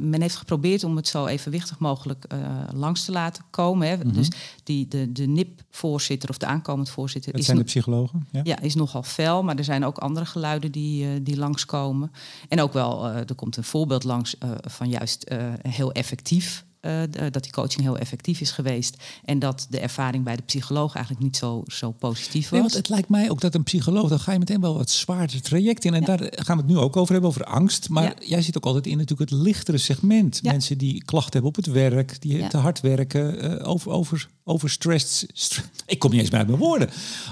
men 0.00 0.20
heeft 0.20 0.36
geprobeerd 0.36 0.84
om 0.84 0.96
het 0.96 1.08
zo 1.08 1.26
evenwichtig 1.26 1.78
mogelijk 1.78 2.26
langs 2.74 3.04
te 3.04 3.12
laten 3.12 3.44
komen. 3.50 3.88
Hè. 3.88 3.96
Mhm. 3.96 4.12
Dus 4.12 4.28
die, 4.64 4.88
de, 4.88 5.12
de 5.12 5.26
NIP-voorzitter 5.26 6.28
of 6.28 6.38
de 6.38 6.46
aankomend 6.46 6.90
voorzitter 6.90 7.32
Dat 7.32 7.40
is, 7.40 7.46
zijn 7.46 7.58
de 7.58 7.64
psychologen. 7.64 8.26
Ja. 8.30 8.40
ja, 8.44 8.60
is 8.60 8.74
nogal 8.74 9.02
fel, 9.02 9.42
maar 9.42 9.56
er 9.56 9.64
zijn 9.64 9.84
ook 9.84 9.98
andere 9.98 10.26
geluiden 10.26 10.72
die, 10.72 11.22
die 11.22 11.36
langskomen. 11.36 12.12
En 12.48 12.60
ook 12.60 12.72
wel, 12.72 13.06
er 13.06 13.34
komt 13.34 13.56
een 13.56 13.64
voorbeeld 13.64 14.04
langs 14.04 14.36
van 14.60 14.88
juist 14.88 15.34
heel 15.62 15.92
effectief. 15.92 16.64
Eh, 16.88 17.02
d- 17.02 17.32
dat 17.32 17.42
die 17.42 17.52
coaching 17.52 17.82
heel 17.82 17.98
effectief 17.98 18.40
is 18.40 18.50
geweest. 18.50 18.96
En 19.24 19.38
dat 19.38 19.66
de 19.70 19.80
ervaring 19.80 20.24
bij 20.24 20.36
de 20.36 20.42
psycholoog 20.42 20.94
eigenlijk 20.94 21.24
niet 21.24 21.36
zo, 21.36 21.62
zo 21.66 21.90
positief 21.90 22.50
Nee, 22.50 22.62
was. 22.62 22.72
want 22.72 22.82
het 22.86 22.88
lijkt 22.94 23.08
mij 23.08 23.30
ook 23.30 23.40
dat 23.40 23.54
een 23.54 23.62
psycholoog, 23.62 24.08
dan 24.08 24.20
ga 24.20 24.32
je 24.32 24.38
meteen 24.38 24.60
wel 24.60 24.74
wat 24.76 24.90
zwaarder 24.90 25.42
traject 25.42 25.84
in. 25.84 25.94
En 25.94 26.04
daar 26.04 26.18
gaan 26.30 26.56
we 26.56 26.62
het 26.62 26.70
nu 26.72 26.78
ook 26.78 26.96
over 26.96 27.12
hebben, 27.12 27.30
over 27.30 27.44
angst. 27.44 27.88
Maar 27.88 28.02
Ja. 28.02 28.14
jij 28.26 28.42
zit 28.42 28.56
ook 28.56 28.64
altijd 28.66 28.86
in 28.86 28.96
natuurlijk 28.98 29.30
het 29.30 29.40
lichtere 29.40 29.78
segment. 29.78 30.38
Ja. 30.42 30.50
Mensen 30.50 30.78
die 30.78 31.04
klachten 31.04 31.32
hebben 31.32 31.50
op 31.50 31.56
het 31.56 31.66
werk, 31.66 32.20
die 32.20 32.46
te 32.48 32.56
hard 32.56 32.80
werken, 32.80 33.40
eh, 33.60 33.68
over, 33.68 33.90
over, 33.90 34.28
overstressed. 34.48 35.30
stre- 35.32 35.62
ik 35.86 35.98
kom 35.98 36.10
niet 36.10 36.20
eens 36.20 36.30
bij 36.30 36.44
mijn 36.44 36.58
woorden. 36.58 36.90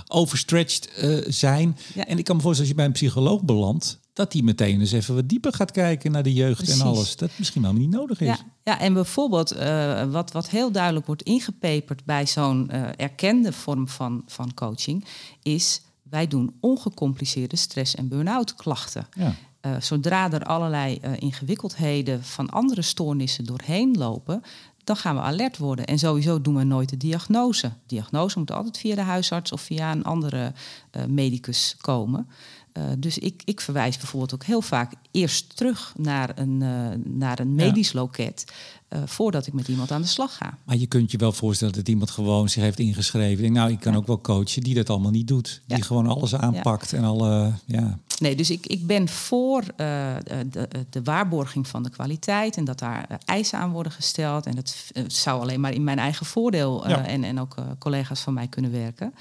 Overstretched 0.08 0.90
eh, 0.94 1.16
zijn. 1.28 1.78
Ja. 1.94 2.06
En 2.06 2.18
ik 2.18 2.24
kan 2.24 2.36
me 2.36 2.42
voorstellen, 2.42 2.58
als 2.58 2.68
je 2.68 2.74
bij 2.74 2.84
een 2.84 2.92
psycholoog 2.92 3.42
belandt, 3.42 3.98
dat 4.12 4.32
die 4.32 4.42
meteen 4.42 4.80
eens 4.80 4.92
even 4.92 5.14
wat 5.14 5.28
dieper 5.28 5.52
gaat 5.52 5.70
kijken 5.70 6.12
naar 6.12 6.22
de 6.22 6.32
jeugd 6.32 6.62
Precies. 6.62 6.80
en 6.80 6.86
alles. 6.86 7.16
Dat 7.16 7.30
misschien 7.36 7.62
wel 7.62 7.72
niet 7.72 7.90
nodig 7.90 8.20
is. 8.20 8.26
Ja, 8.26 8.38
ja, 8.64 8.80
en 8.80 8.94
bijvoorbeeld 8.94 9.50
eh, 9.50 10.04
wat, 10.04 10.32
wat 10.32 10.48
heel 10.48 10.72
duidelijk 10.72 11.06
wordt 11.06 11.22
ingepeperd 11.22 12.04
bij 12.04 12.26
zo'n 12.26 12.70
eh, 12.70 12.82
erkende 12.96 13.52
vorm 13.52 13.88
van, 13.88 14.22
van 14.26 14.54
coaching, 14.54 15.04
is 15.42 15.80
wij 16.02 16.26
doen 16.26 16.54
ongecompliceerde 16.60 17.56
stress- 17.56 17.94
en 17.94 18.08
burn-out 18.08 18.54
klachten. 18.54 19.06
Ja. 19.14 19.34
Zodra 19.80 20.32
er 20.32 20.44
allerlei 20.44 21.00
ingewikkeldheden 21.18 22.24
van 22.24 22.50
andere 22.50 22.82
stoornissen 22.82 23.44
doorheen 23.44 23.96
lopen, 23.98 24.42
dan 24.86 24.96
gaan 24.96 25.14
we 25.14 25.20
alert 25.20 25.56
worden. 25.58 25.86
En 25.86 25.98
sowieso 25.98 26.40
doen 26.40 26.56
we 26.56 26.64
nooit 26.64 26.88
de 26.88 26.96
diagnose. 26.96 27.72
diagnose 27.86 28.38
moet 28.38 28.50
altijd 28.50 28.78
via 28.78 28.94
de 28.94 29.00
huisarts 29.00 29.52
of 29.52 29.60
via 29.60 29.92
een 29.92 30.04
andere 30.04 30.52
eh, 30.90 31.04
medicus 31.04 31.76
komen. 31.80 32.28
Eh, 32.72 32.84
dus 32.98 33.18
ik, 33.18 33.42
ik 33.44 33.60
verwijs 33.60 33.96
bijvoorbeeld 33.96 34.34
ook 34.34 34.44
heel 34.44 34.60
vaak 34.60 34.92
eerst 35.10 35.56
terug 35.56 35.92
naar 35.96 36.32
een, 36.34 36.62
eh, 36.62 36.98
naar 37.04 37.38
een 37.38 37.54
medisch 37.54 37.92
loket. 37.92 38.44
Eh, 38.88 39.00
voordat 39.04 39.46
ik 39.46 39.52
met 39.52 39.68
iemand 39.68 39.90
aan 39.90 40.00
de 40.00 40.06
slag 40.08 40.36
ga. 40.36 40.58
Maar 40.64 40.76
je 40.76 40.86
kunt 40.86 41.10
je 41.10 41.18
wel 41.18 41.32
voorstellen 41.32 41.74
dat 41.74 41.88
iemand 41.88 42.10
gewoon 42.10 42.48
zich 42.48 42.62
heeft 42.62 42.78
ingeschreven. 42.78 43.42
Denk, 43.42 43.54
nou, 43.54 43.70
ik 43.70 43.80
kan 43.80 43.92
Ja. 43.92 43.98
ook 43.98 44.06
wel 44.06 44.20
coachen 44.20 44.62
die 44.62 44.74
dat 44.74 44.90
allemaal 44.90 45.10
niet 45.10 45.28
doet. 45.28 45.62
Die 45.66 45.76
Ja. 45.76 45.82
gewoon 45.84 46.06
alles 46.06 46.34
aanpakt 46.34 46.92
en 46.92 47.04
alle, 47.04 47.52
ja. 47.64 47.98
Nee, 48.18 48.36
dus 48.36 48.50
ik, 48.50 48.66
ik 48.66 48.86
ben 48.86 49.08
voor 49.08 49.62
eh, 49.76 50.14
de, 50.50 50.68
de 50.90 51.02
waarborging 51.02 51.68
van 51.68 51.82
de 51.82 51.90
kwaliteit 51.90 52.56
en 52.56 52.64
dat 52.64 52.78
daar 52.78 53.04
eh, 53.08 53.16
eisen 53.24 53.58
aan 53.58 53.70
worden 53.70 53.92
gesteld. 53.92 54.46
En 54.46 54.54
dat 54.54 54.74
eh, 54.92 55.02
zou 55.06 55.40
alleen 55.40 55.60
maar 55.60 55.72
in 55.74 55.84
mijn 55.84 55.98
eigen 55.98 56.26
voordeel 56.26 56.86
eh, 56.86 57.12
en, 57.12 57.24
en 57.24 57.40
ook 57.40 57.56
eh, 57.56 57.64
collega's 57.78 58.20
van 58.20 58.34
mij 58.34 58.46
kunnen 58.48 58.70
werken. 58.70 59.14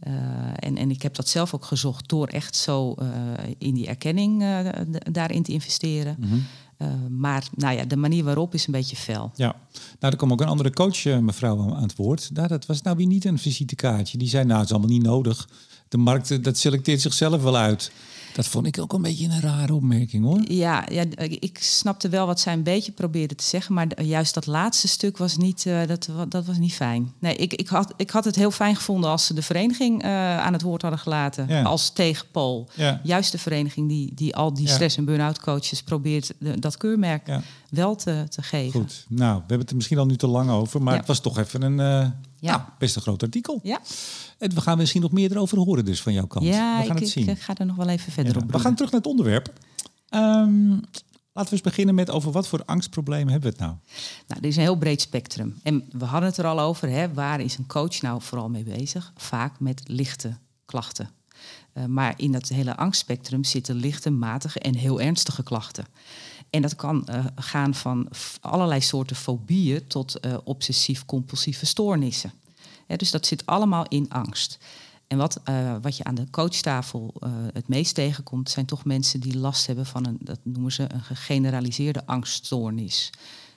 Eh, 0.00 0.12
en, 0.58 0.76
en 0.76 0.90
ik 0.90 1.02
heb 1.02 1.14
dat 1.14 1.28
zelf 1.28 1.54
ook 1.54 1.64
gezocht 1.64 2.08
door 2.08 2.26
echt 2.26 2.56
zo 2.56 2.92
eh, 2.94 3.06
in 3.58 3.74
die 3.74 3.86
erkenning 3.86 4.42
eh, 4.42 4.58
daarin 5.12 5.42
te 5.42 5.52
investeren. 5.52 6.16
Mhm. 6.18 6.34
Eh, 6.84 6.90
maar 7.08 7.48
nou 7.54 7.76
ja, 7.76 7.84
de 7.84 7.96
manier 7.96 8.24
waarop 8.24 8.54
is 8.54 8.66
een 8.66 8.72
beetje 8.72 8.96
fel. 8.96 9.32
Ja, 9.34 9.56
nou, 10.00 10.12
er 10.12 10.16
kwam 10.16 10.32
ook 10.32 10.40
een 10.40 10.48
andere 10.48 10.72
coach, 10.72 11.04
mevrouw, 11.04 11.74
aan 11.74 11.82
het 11.82 11.96
woord. 11.96 12.30
Nou, 12.32 12.48
dat 12.48 12.66
was 12.66 12.82
nou 12.82 12.96
weer 12.96 13.06
niet 13.06 13.24
een 13.24 13.38
visitekaartje. 13.38 14.18
Die 14.18 14.28
zei, 14.28 14.44
nou, 14.44 14.58
het 14.58 14.68
is 14.68 14.72
allemaal 14.72 14.90
niet 14.90 15.02
nodig. 15.02 15.48
De 15.88 15.96
markt, 15.96 16.44
dat 16.44 16.58
selecteert 16.58 17.00
zichzelf 17.00 17.42
wel 17.42 17.56
uit. 17.56 17.92
Dat 18.34 18.46
vond 18.46 18.66
ik 18.66 18.78
ook 18.78 18.92
een 18.92 19.02
beetje 19.02 19.24
een 19.24 19.40
rare 19.40 19.74
opmerking 19.74 20.24
hoor. 20.24 20.40
Ja, 20.48 20.84
ja 20.90 21.04
ik 21.18 21.58
snapte 21.60 22.08
wel 22.08 22.26
wat 22.26 22.40
zij 22.40 22.52
een 22.52 22.62
beetje 22.62 22.92
probeerde 22.92 23.34
te 23.34 23.44
zeggen, 23.44 23.74
maar 23.74 24.02
juist 24.02 24.34
dat 24.34 24.46
laatste 24.46 24.88
stuk 24.88 25.18
was 25.18 25.36
niet, 25.36 25.64
uh, 25.64 25.86
dat, 25.86 26.08
dat 26.28 26.46
was 26.46 26.58
niet 26.58 26.74
fijn. 26.74 27.12
Nee, 27.18 27.36
ik, 27.36 27.54
ik, 27.54 27.68
had, 27.68 27.94
ik 27.96 28.10
had 28.10 28.24
het 28.24 28.36
heel 28.36 28.50
fijn 28.50 28.76
gevonden 28.76 29.10
als 29.10 29.26
ze 29.26 29.34
de 29.34 29.42
vereniging 29.42 30.04
aan 30.04 30.52
het 30.52 30.62
woord 30.62 30.82
hadden 30.82 31.00
gelaten 31.00 31.48
ja. 31.48 31.62
als 31.62 31.90
tegenpol. 31.90 32.68
Ja. 32.74 33.00
Juist 33.02 33.32
de 33.32 33.38
vereniging 33.38 33.88
die, 33.88 34.14
die 34.14 34.36
al 34.36 34.54
die 34.54 34.68
stress- 34.68 34.96
en 34.96 35.04
burn-out 35.04 35.40
coaches 35.40 35.82
probeert 35.82 36.32
de, 36.38 36.58
dat 36.74 36.82
keurmerk 36.82 37.40
wel 37.70 37.96
te, 37.96 38.26
te 38.28 38.42
geven. 38.42 38.80
Goed, 38.80 39.06
nou, 39.08 39.34
we 39.34 39.38
hebben 39.38 39.58
het 39.58 39.70
er 39.70 39.76
misschien 39.76 39.98
al 39.98 40.06
nu 40.06 40.16
te 40.16 40.26
lang 40.26 40.50
over, 40.50 40.82
maar 40.82 40.96
het 40.96 41.06
was 41.06 41.20
toch 41.20 41.38
even 41.38 41.62
een 41.62 41.78
uh, 41.78 42.10
nou, 42.40 42.60
best 42.78 42.96
een 42.96 43.02
groot 43.02 43.22
artikel. 43.22 43.60
Ja. 43.62 43.80
En 44.38 44.54
we 44.54 44.60
gaan 44.60 44.78
misschien 44.78 45.02
nog 45.02 45.12
meer 45.12 45.30
erover 45.30 45.58
horen 45.58 45.84
dus 45.84 46.02
van 46.02 46.12
jouw 46.12 46.26
kant. 46.26 46.44
Ja, 46.44 46.80
we 46.80 46.86
gaan 46.86 46.96
ik, 46.96 47.02
het 47.02 47.10
zien. 47.10 47.28
ik 47.28 47.40
ga 47.40 47.54
er 47.56 47.66
nog 47.66 47.76
wel 47.76 47.88
even 47.88 48.12
verder 48.12 48.36
op. 48.42 48.52
We 48.52 48.58
gaan 48.58 48.74
terug 48.74 48.90
naar 48.90 49.00
het 49.00 49.10
onderwerp. 49.10 49.52
Um, 50.10 50.80
laten 51.32 51.50
we 51.50 51.50
eens 51.50 51.60
beginnen 51.60 51.94
met 51.94 52.10
over 52.10 52.32
wat 52.32 52.48
voor 52.48 52.62
angstproblemen 52.64 53.32
hebben 53.32 53.50
we 53.50 53.56
het 53.56 53.66
nou? 53.66 53.76
Nou, 54.26 54.40
er 54.40 54.48
is 54.48 54.56
een 54.56 54.62
heel 54.62 54.76
breed 54.76 55.00
spectrum. 55.00 55.58
En 55.62 55.84
we 55.90 56.04
hadden 56.04 56.28
het 56.28 56.38
er 56.38 56.46
al 56.46 56.60
over. 56.60 56.88
Hè, 56.88 57.12
waar 57.12 57.40
is 57.40 57.58
een 57.58 57.66
coach 57.66 58.00
nou 58.02 58.22
vooral 58.22 58.48
mee 58.48 58.64
bezig? 58.64 59.12
Vaak 59.16 59.60
met 59.60 59.82
lichte 59.86 60.36
klachten. 60.64 61.10
Uh, 61.74 61.84
maar 61.84 62.14
in 62.16 62.32
dat 62.32 62.48
hele 62.48 62.76
angstspectrum 62.76 63.44
zitten 63.44 63.74
lichte, 63.74 64.10
matige 64.10 64.58
en 64.58 64.74
heel 64.74 65.00
ernstige 65.00 65.42
klachten. 65.42 65.86
En 66.54 66.62
dat 66.62 66.76
kan 66.76 67.06
uh, 67.10 67.24
gaan 67.34 67.74
van 67.74 68.08
allerlei 68.40 68.80
soorten 68.80 69.16
fobieën 69.16 69.86
tot 69.86 70.16
uh, 70.20 70.36
obsessief-compulsieve 70.44 71.66
stoornissen 71.66 72.32
dus 72.86 73.10
dat 73.10 73.26
zit 73.26 73.46
allemaal 73.46 73.86
in 73.88 74.08
angst. 74.08 74.58
En 75.06 75.18
wat, 75.18 75.40
uh, 75.48 75.76
wat 75.82 75.96
je 75.96 76.04
aan 76.04 76.14
de 76.14 76.30
coachtafel 76.30 77.14
het 77.52 77.68
meest 77.68 77.94
tegenkomt, 77.94 78.50
zijn 78.50 78.66
toch 78.66 78.84
mensen 78.84 79.20
die 79.20 79.38
last 79.38 79.66
hebben 79.66 79.86
van 79.86 80.06
een, 80.06 80.16
dat 80.20 80.38
noemen 80.42 80.72
ze 80.72 80.84
een 80.92 81.02
gegeneraliseerde 81.02 82.06
angststoornis. 82.06 83.10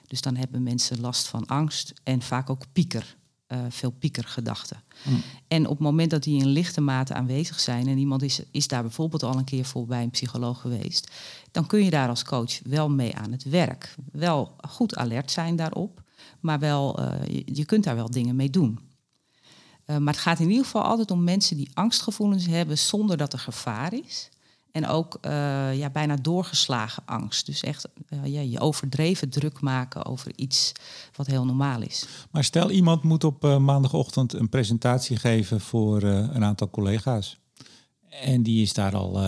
Dus 0.06 0.20
dan 0.20 0.36
hebben 0.36 0.62
mensen 0.62 1.00
last 1.00 1.28
van 1.28 1.46
angst 1.46 1.92
en 2.02 2.22
vaak 2.22 2.50
ook 2.50 2.64
pieker, 2.72 3.16
uh, 3.48 3.58
veel 3.68 3.90
piekergedachten. 3.90 4.82
Mm. 5.04 5.22
En 5.48 5.64
op 5.64 5.70
het 5.70 5.78
moment 5.78 6.10
dat 6.10 6.22
die 6.22 6.40
in 6.40 6.46
lichte 6.46 6.80
mate 6.80 7.14
aanwezig 7.14 7.60
zijn 7.60 7.86
en 7.86 7.98
iemand 7.98 8.22
is, 8.22 8.42
is 8.50 8.68
daar 8.68 8.82
bijvoorbeeld 8.82 9.22
al 9.22 9.36
een 9.36 9.44
keer 9.44 9.64
voor 9.64 9.86
bij 9.86 10.02
een 10.02 10.10
psycholoog 10.10 10.60
geweest, 10.60 11.10
dan 11.50 11.66
kun 11.66 11.84
je 11.84 11.90
daar 11.90 12.08
als 12.08 12.24
coach 12.24 12.60
wel 12.64 12.90
mee 12.90 13.16
aan 13.16 13.32
het 13.32 13.44
werk. 13.44 13.94
Wel 14.12 14.56
goed 14.68 14.96
alert 14.96 15.30
zijn 15.30 15.56
daarop, 15.56 16.02
maar 16.40 16.58
wel, 16.58 17.00
je, 17.30 17.42
je 17.44 17.64
kunt 17.64 17.84
daar 17.84 17.96
wel 17.96 18.10
dingen 18.10 18.36
mee 18.36 18.50
doen. 18.50 18.78
Uh, 19.86 19.96
maar 19.96 20.14
het 20.14 20.22
gaat 20.22 20.38
in 20.38 20.48
ieder 20.48 20.64
geval 20.64 20.82
altijd 20.82 21.10
om 21.10 21.24
mensen 21.24 21.56
die 21.56 21.70
angstgevoelens 21.74 22.46
hebben 22.46 22.78
zonder 22.78 23.16
dat 23.16 23.32
er 23.32 23.38
gevaar 23.38 23.92
is. 23.92 24.28
En 24.78 24.86
ook 24.86 25.18
uh, 25.22 25.30
ja, 25.78 25.90
bijna 25.90 26.16
doorgeslagen 26.16 27.02
angst. 27.06 27.46
Dus 27.46 27.62
echt 27.62 27.88
uh, 28.08 28.18
ja, 28.24 28.40
je 28.40 28.60
overdreven 28.60 29.28
druk 29.28 29.60
maken 29.60 30.04
over 30.04 30.32
iets 30.36 30.72
wat 31.16 31.26
heel 31.26 31.44
normaal 31.44 31.82
is. 31.82 32.06
Maar 32.30 32.44
stel 32.44 32.70
iemand 32.70 33.02
moet 33.02 33.24
op 33.24 33.42
maandagochtend 33.42 34.32
een 34.32 34.48
presentatie 34.48 35.16
geven 35.16 35.60
voor 35.60 36.02
een 36.02 36.44
aantal 36.44 36.70
collega's. 36.70 37.38
En 38.08 38.42
die 38.42 38.62
is 38.62 38.72
daar 38.72 38.96
al, 38.96 39.18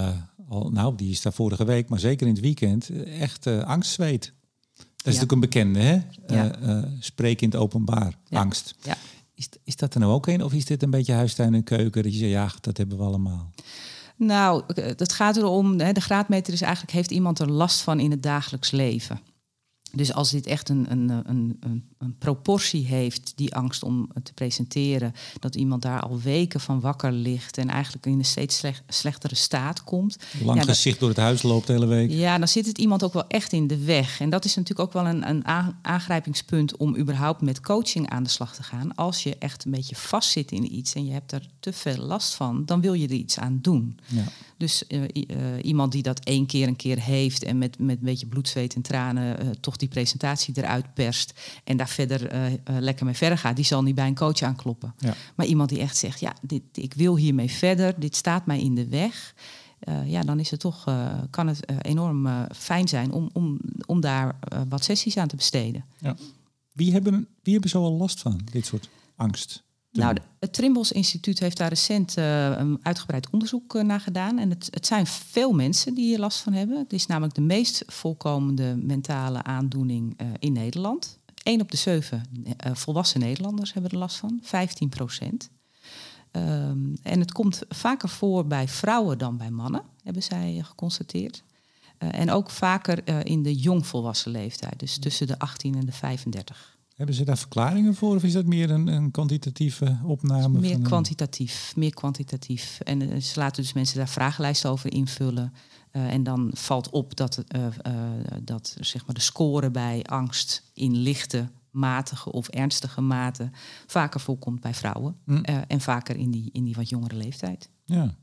al, 0.49 0.71
nou, 0.71 0.97
die 0.97 1.11
is 1.11 1.23
daar 1.23 1.33
vorige 1.33 1.65
week, 1.65 1.89
maar 1.89 1.99
zeker 1.99 2.27
in 2.27 2.33
het 2.33 2.43
weekend, 2.43 2.91
echt 3.05 3.47
angstzweet. 3.47 4.33
Dat 4.77 4.87
is 4.97 5.05
natuurlijk 5.05 5.33
een 5.33 5.41
bekende, 5.41 5.79
hè? 5.79 6.01
Ja. 6.27 6.85
spreken 7.01 7.43
in 7.43 7.51
het 7.51 7.61
openbaar, 7.61 8.19
ja. 8.29 8.39
angst. 8.39 8.75
Ja. 8.83 8.97
Is, 9.35 9.49
is 9.65 9.77
dat 9.77 9.95
er 9.95 10.01
nou 10.01 10.13
ook 10.13 10.27
een? 10.27 10.45
Of 10.45 10.53
is 10.53 10.65
dit 10.65 10.83
een 10.83 10.91
beetje 10.91 11.13
huistuin 11.13 11.55
en 11.55 11.63
keuken? 11.63 12.03
Dat 12.03 12.13
je 12.13 12.19
zegt, 12.19 12.31
ja, 12.31 12.53
dat 12.61 12.77
hebben 12.77 12.99
we 12.99 13.05
allemaal. 13.05 13.51
Nou, 14.23 14.63
het 14.75 15.13
gaat 15.13 15.37
erom, 15.37 15.77
de 15.77 16.01
graadmeter 16.01 16.53
is 16.53 16.61
eigenlijk, 16.63 16.93
heeft 16.93 17.11
iemand 17.11 17.39
er 17.39 17.51
last 17.51 17.81
van 17.81 18.01
in 18.01 18.11
het 18.11 18.23
dagelijks 18.23 18.71
leven? 18.71 19.21
Dus 19.93 20.13
als 20.13 20.31
dit 20.31 20.47
echt 20.47 20.69
een, 20.69 20.87
een, 20.91 21.09
een, 21.09 21.59
een, 21.99 22.15
proportie 22.19 22.87
heeft, 22.87 23.33
die 23.37 23.55
angst 23.55 23.83
om 23.83 24.09
te 24.23 24.33
presenteren, 24.33 25.15
dat 25.39 25.55
iemand 25.55 25.83
daar 25.83 26.01
al 26.01 26.21
weken 26.21 26.61
van 26.61 26.81
wakker 26.81 27.13
ligt 27.13 27.59
en 27.59 27.69
eigenlijk 27.69 28.07
in 28.07 28.19
een 28.19 28.25
steeds 28.25 28.63
slechtere 28.89 29.35
staat 29.35 29.85
komt. 29.85 30.17
Lang 30.45 30.65
gezicht 30.65 31.01
door 31.01 31.09
het 31.09 31.19
huis 31.19 31.43
loopt 31.43 31.67
de 31.67 31.73
hele 31.73 31.87
week. 31.87 32.11
Ja, 32.11 32.39
dan 32.39 32.49
zit 32.49 32.67
het 32.67 32.79
iemand 32.79 33.05
ook 33.05 33.13
wel 33.13 33.27
echt 33.27 33.53
in 33.53 33.67
de 33.67 33.85
weg. 33.85 34.21
En 34.21 34.31
dat 34.31 34.45
is 34.45 34.55
natuurlijk 34.55 34.89
ook 34.89 35.03
wel 35.03 35.13
een, 35.13 35.29
een 35.29 35.45
aangrijpingspunt 35.83 36.77
om 36.77 36.97
überhaupt 36.97 37.41
met 37.41 37.61
coaching 37.61 38.11
aan 38.11 38.23
de 38.23 38.29
slag 38.31 38.55
te 38.55 38.63
gaan. 38.63 38.95
Als 38.95 39.23
je 39.23 39.37
echt 39.39 39.65
een 39.65 39.71
beetje 39.71 39.97
vastzit 39.97 40.53
in 40.53 40.75
iets 40.75 40.95
en 40.95 41.05
je 41.05 41.13
hebt 41.13 41.33
er 41.33 41.47
te 41.61 41.73
veel 41.73 41.97
last 41.97 42.35
van, 42.35 42.65
dan 42.65 42.81
wil 42.81 42.93
je 42.93 43.07
er 43.07 43.15
iets 43.15 43.39
aan 43.39 43.59
doen. 43.63 43.99
Ja. 44.07 44.25
Dus 44.61 44.83
uh, 44.89 45.03
uh, 45.03 45.27
iemand 45.63 45.93
die 45.93 46.03
dat 46.03 46.21
één 46.25 46.47
keer 46.47 46.69
een 46.69 46.77
keer 46.77 47.01
heeft 47.01 47.43
en 47.43 47.59
met, 47.59 47.79
met 47.79 47.97
een 47.99 48.05
beetje 48.05 48.27
bloed, 48.27 48.49
zweet 48.49 48.75
en 48.75 48.83
tranen 48.83 49.45
uh, 49.45 49.51
toch 49.61 49.77
die 49.81 49.89
presentatie 49.89 50.55
eruit 50.57 50.95
perst 50.95 51.41
en 51.65 51.77
daar 51.77 51.89
verder 51.89 52.31
lekker 52.65 53.05
mee 53.05 53.15
verder 53.15 53.39
gaat, 53.39 53.57
die 53.57 53.65
zal 53.65 53.83
niet 53.83 53.95
bij 53.95 54.07
een 54.07 54.15
coach 54.15 54.43
aankloppen. 54.43 54.95
Ja. 54.99 55.15
Maar 55.35 55.47
iemand 55.47 55.69
die 55.69 55.79
echt 55.79 55.97
zegt, 55.97 56.21
ja, 56.21 56.35
dit, 56.43 56.63
ik 56.73 56.95
wil 56.95 57.17
hiermee 57.17 57.51
verder, 57.51 58.01
dit 58.01 58.17
staat 58.17 58.47
mij 58.47 58.61
in 58.61 58.75
de 58.75 58.89
weg. 58.89 59.35
ja, 60.05 60.23
dan 60.23 60.41
is 60.41 60.51
het 60.51 60.61
toch, 60.61 60.85
kan 61.31 61.47
het 61.47 61.85
enorm 61.85 62.47
fijn 62.55 62.89
zijn 62.89 63.13
om, 63.13 63.31
om, 63.33 63.59
om 63.87 64.01
daar 64.01 64.39
wat 64.69 64.85
sessies 64.85 65.17
aan 65.17 65.29
te 65.29 65.37
besteden. 65.37 65.85
Ja. 65.99 66.17
Wie, 66.73 66.93
hebben, 66.93 67.29
wie 67.43 67.53
hebben 67.53 67.71
zo 67.71 67.83
al 67.83 67.93
last 67.93 68.21
van, 68.21 68.41
dit 68.53 68.67
soort 68.67 68.89
angst? 69.17 69.63
Nou, 69.93 70.17
het 70.39 70.53
Trimbos 70.53 70.93
Instituut 70.93 71.39
heeft 71.39 71.57
daar 71.57 71.69
recent 71.69 72.17
uh, 72.17 72.59
een 72.59 72.79
uitgebreid 72.83 73.31
onderzoek 73.31 73.75
uh, 73.75 73.83
naar 73.83 74.01
gedaan. 74.01 74.39
En 74.39 74.51
het, 74.51 74.69
het, 74.71 74.87
zijn 74.87 75.07
veel 75.07 75.53
mensen 75.53 75.95
die 75.95 76.05
hier 76.05 76.19
last 76.19 76.41
van 76.41 76.53
hebben. 76.53 76.79
Het 76.79 76.93
is 76.93 77.07
namelijk 77.07 77.35
de 77.35 77.41
meest 77.41 77.83
voorkomende 77.87 78.77
mentale 78.77 79.43
aandoening 79.43 80.21
uh, 80.21 80.29
in 80.39 80.53
Nederland. 80.53 81.19
1 81.43 81.61
op 81.61 81.71
de 81.71 81.77
7 81.77 82.23
volwassen 82.73 83.21
Nederlanders 83.21 83.73
hebben 83.73 83.91
er 83.91 83.99
last 83.99 84.17
van, 84.17 84.39
15 84.43 84.89
procent. 84.89 85.51
Um, 86.33 86.97
en 87.03 87.21
het 87.21 87.33
komt 87.33 87.63
vaker 87.69 88.09
voor 88.09 88.47
bij 88.47 88.69
vrouwen 88.69 89.19
dan 89.19 89.37
bij 89.37 89.51
mannen, 89.51 89.83
hebben 90.03 90.23
zij 90.23 90.61
geconstateerd. 90.65 91.43
en 91.99 92.31
ook 92.31 92.51
vaker 92.51 93.27
in 93.27 93.43
de 93.43 93.55
jongvolwassen 93.55 94.31
leeftijd, 94.31 94.79
dus 94.79 94.99
tussen 94.99 95.27
de 95.27 95.39
18 95.39 95.75
en 95.75 95.87
de 95.87 95.93
35. 95.93 96.79
Hebben 97.01 97.19
ze 97.19 97.25
daar 97.25 97.39
verklaringen 97.39 97.95
voor 97.95 98.17
of 98.17 98.25
is 98.25 98.33
dat 98.33 98.47
meer 98.47 98.71
een, 98.71 98.87
een 98.87 99.11
kwantitatieve 99.11 99.99
opname? 100.05 100.61
Meer 100.61 100.73
van 100.73 100.83
kwantitatief, 100.83 101.73
meer 101.77 101.95
kwantitatief. 101.95 102.81
En 102.81 103.01
uh, 103.01 103.21
ze 103.21 103.39
laten 103.39 103.63
dus 103.63 103.73
mensen 103.73 103.97
daar 103.97 104.09
vragenlijsten 104.09 104.71
over 104.71 104.93
invullen. 104.93 105.53
Uh, 105.93 106.13
en 106.13 106.23
dan 106.23 106.51
valt 106.55 106.91
op 106.91 107.17
dat, 107.17 107.45
uh, 107.57 107.67
dat 108.43 108.77
zeg 108.81 109.07
maar 109.07 109.15
de 109.15 109.21
score 109.21 109.71
bij 109.71 110.05
angst 110.05 110.71
in 110.75 110.97
lichte, 110.97 111.49
matige 111.71 112.33
of 112.33 112.49
ernstige 112.49 113.01
mate 113.01 113.51
vaker 113.87 114.21
voorkomt 114.21 114.61
bij 114.61 114.75
vrouwen. 114.75 115.17
Mm. 115.25 115.45
en 115.45 115.81
vaker 115.81 116.17
in 116.17 116.31
die, 116.31 116.51
in 116.53 116.65
die 116.65 116.75
wat 116.75 116.89
jongere 116.89 117.17
leeftijd. 117.17 117.71
Ja, 117.85 118.15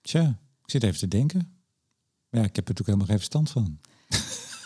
tja, 0.00 0.28
ik 0.64 0.70
zit 0.70 0.82
even 0.82 0.98
te 0.98 1.08
denken. 1.08 1.40
Ja, 2.30 2.42
ik 2.42 2.56
heb 2.56 2.68
er 2.68 2.74
natuurlijk 2.74 2.86
helemaal 2.86 3.06
geen 3.06 3.16
verstand 3.16 3.50
van. 3.50 3.78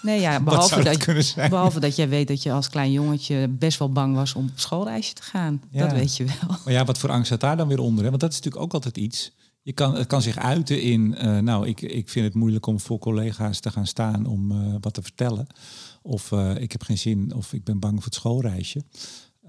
Nee, 0.02 0.20
ja, 0.20 0.40
behalve, 0.42 0.82
dat, 0.82 1.34
behalve 1.50 1.80
dat 1.80 1.96
jij 1.96 2.08
weet 2.08 2.28
dat 2.28 2.42
je 2.42 2.52
als 2.52 2.68
klein 2.68 2.92
jongetje 2.92 3.48
best 3.48 3.78
wel 3.78 3.92
bang 3.92 4.14
was 4.14 4.34
om 4.34 4.44
op 4.44 4.58
schoolreisje 4.58 5.14
te 5.14 5.22
gaan. 5.22 5.62
Ja. 5.70 5.86
Dat 5.86 5.92
weet 5.92 6.16
je 6.16 6.24
wel. 6.24 6.56
Maar 6.64 6.72
ja, 6.72 6.84
wat 6.84 6.98
voor 6.98 7.10
angst 7.10 7.28
zat 7.28 7.40
daar 7.40 7.56
dan 7.56 7.68
weer 7.68 7.80
onder? 7.80 8.04
Hè? 8.04 8.08
Want 8.08 8.20
dat 8.20 8.30
is 8.30 8.36
natuurlijk 8.36 8.64
ook 8.64 8.74
altijd 8.74 8.96
iets. 8.96 9.32
Je 9.62 9.72
kan, 9.72 9.94
het 9.94 10.06
kan 10.06 10.22
zich 10.22 10.38
uiten 10.38 10.82
in, 10.82 11.16
uh, 11.18 11.38
nou, 11.38 11.68
ik, 11.68 11.80
ik 11.80 12.08
vind 12.08 12.24
het 12.24 12.34
moeilijk 12.34 12.66
om 12.66 12.80
voor 12.80 12.98
collega's 12.98 13.60
te 13.60 13.70
gaan 13.70 13.86
staan 13.86 14.26
om 14.26 14.52
uh, 14.52 14.74
wat 14.80 14.94
te 14.94 15.02
vertellen. 15.02 15.46
Of 16.02 16.30
uh, 16.30 16.56
ik 16.56 16.72
heb 16.72 16.82
geen 16.82 16.98
zin, 16.98 17.34
of 17.34 17.52
ik 17.52 17.64
ben 17.64 17.78
bang 17.78 17.94
voor 17.94 18.04
het 18.04 18.14
schoolreisje. 18.14 18.84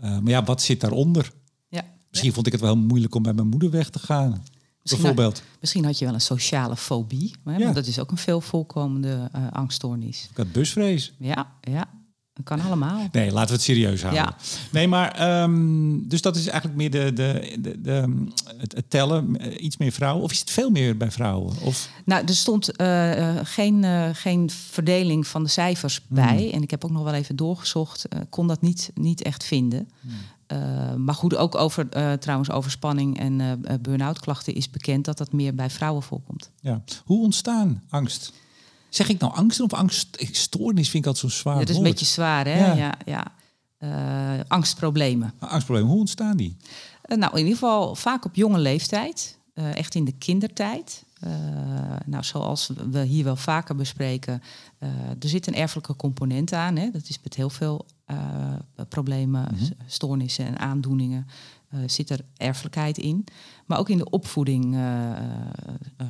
maar 0.01 0.21
ja, 0.23 0.43
wat 0.43 0.61
zit 0.61 0.81
daaronder? 0.81 1.31
Ja. 1.69 1.83
Misschien 2.09 2.29
ja. 2.29 2.35
vond 2.35 2.47
ik 2.47 2.51
het 2.51 2.61
wel 2.61 2.77
moeilijk 2.77 3.15
om 3.15 3.23
bij 3.23 3.33
mijn 3.33 3.47
moeder 3.47 3.69
weg 3.69 3.89
te 3.89 3.99
gaan. 3.99 4.43
Misschien 4.83 5.03
bijvoorbeeld. 5.03 5.39
Had, 5.39 5.59
misschien 5.59 5.85
had 5.85 5.99
je 5.99 6.05
wel 6.05 6.13
een 6.13 6.21
sociale 6.21 6.75
fobie. 6.75 7.35
Hè? 7.45 7.55
Ja. 7.55 7.63
Want 7.63 7.75
dat 7.75 7.87
is 7.87 7.99
ook 7.99 8.11
een 8.11 8.17
veel 8.17 8.41
voorkomende 8.41 9.29
uh, 9.35 9.51
angststoornis. 9.51 10.27
Ik 10.31 10.37
had 10.37 10.51
busvrees. 10.51 11.13
Ja, 11.19 11.51
ja. 11.61 11.89
Dat 12.33 12.45
kan 12.45 12.61
allemaal. 12.61 13.07
Nee, 13.11 13.31
laten 13.31 13.47
we 13.47 13.53
het 13.53 13.61
serieus 13.61 14.01
houden. 14.01 14.23
Ja. 14.23 14.35
Nee, 14.71 14.87
maar 14.87 15.41
um, 15.43 16.07
dus 16.07 16.21
dat 16.21 16.35
is 16.35 16.47
eigenlijk 16.47 16.77
meer 16.77 16.91
de, 16.91 17.13
de, 17.13 17.57
de, 17.59 17.81
de 17.81 18.25
het, 18.57 18.75
het, 18.75 18.89
tellen, 18.89 19.37
uh, 19.41 19.63
iets 19.63 19.77
meer 19.77 19.91
vrouwen. 19.91 20.23
Of 20.23 20.31
is 20.31 20.39
het 20.39 20.51
veel 20.51 20.69
meer 20.69 20.97
bij 20.97 21.11
vrouwen? 21.11 21.55
Of? 21.61 21.89
Nou, 22.05 22.25
er 22.25 22.35
stond 22.35 22.81
uh, 22.81 23.35
geen, 23.43 23.83
uh, 23.83 24.09
geen 24.13 24.49
verdeling 24.49 25.27
van 25.27 25.43
de 25.43 25.49
cijfers 25.49 26.01
Hmm. 26.07 26.15
bij. 26.15 26.51
En 26.53 26.61
ik 26.61 26.71
heb 26.71 26.85
ook 26.85 26.91
nog 26.91 27.03
wel 27.03 27.13
even 27.13 27.35
doorgezocht. 27.35 28.07
kon 28.29 28.47
dat 28.47 28.61
niet, 28.61 28.91
niet 28.93 29.21
echt 29.21 29.43
vinden. 29.43 29.89
Uh, 30.53 30.93
maar 30.95 31.15
goed, 31.15 31.35
ook 31.35 31.55
over 31.55 31.87
uh, 31.97 32.13
trouwens 32.13 32.51
overspanning 32.51 33.19
en 33.19 33.39
uh, 33.39 33.51
burn-out 33.81 34.19
klachten 34.19 34.53
is 34.53 34.69
bekend 34.69 35.05
dat 35.05 35.17
dat 35.17 35.31
meer 35.31 35.55
bij 35.55 35.69
vrouwen 35.69 36.03
voorkomt. 36.03 36.51
Ja. 36.61 36.83
Hoe 37.05 37.23
ontstaan 37.23 37.83
angst? 37.89 38.33
Zeg 38.89 39.09
ik 39.09 39.19
nou 39.19 39.33
angst 39.33 39.59
of 39.59 39.73
angststoornis? 39.73 40.89
Vind 40.89 41.03
ik 41.05 41.09
altijd 41.09 41.31
zo'n 41.31 41.39
zwaar 41.41 41.59
Dat 41.59 41.69
is 41.69 41.77
een 41.77 41.83
beetje 41.83 42.05
zwaar, 42.05 42.45
hè? 42.45 42.65
Ja. 42.65 42.73
Ja, 42.73 42.93
ja. 43.05 43.25
Eh, 43.77 44.39
angstproblemen. 44.47 45.33
Maar 45.39 45.49
Angstproblemen, 45.49 45.91
hoe 45.91 45.99
ontstaan 46.01 46.37
die? 46.37 46.57
Eh, 47.01 47.17
nou, 47.17 47.31
in 47.31 47.37
ieder 47.37 47.53
geval 47.53 47.95
vaak 47.95 48.25
op 48.25 48.35
jonge 48.35 48.59
leeftijd. 48.59 49.37
eh, 49.53 49.75
echt 49.77 49.95
in 49.95 50.05
de 50.05 50.11
kindertijd. 50.11 51.03
Eh, 51.19 51.31
nou, 52.05 52.23
zoals 52.23 52.69
we 52.91 53.03
hier 53.03 53.23
wel 53.23 53.35
vaker 53.35 53.75
bespreken, 53.75 54.41
eh, 54.79 54.89
er 55.19 55.29
zit 55.29 55.47
een 55.47 55.55
erfelijke 55.55 55.95
component 55.95 56.53
aan. 56.53 56.75
Hè? 56.75 56.89
Dat 56.91 57.09
is 57.09 57.19
met 57.23 57.35
heel 57.35 57.49
veel 57.49 57.85
eh, 57.85 57.92
problemen, 58.89 59.47
Mhm. 59.53 59.63
stoornissen 59.85 60.45
en 60.45 60.59
aandoeningen 60.59 61.27
eh, 61.69 61.79
zit 61.85 62.09
er 62.09 62.19
erfelijkheid 62.37 62.97
in. 62.97 63.25
Maar 63.65 63.79
ook 63.79 63.89
in 63.89 63.97
de 63.97 64.09
opvoeding 64.09 64.75
eh, 64.75 65.11
eh, 65.11 65.17
eh, 65.97 66.07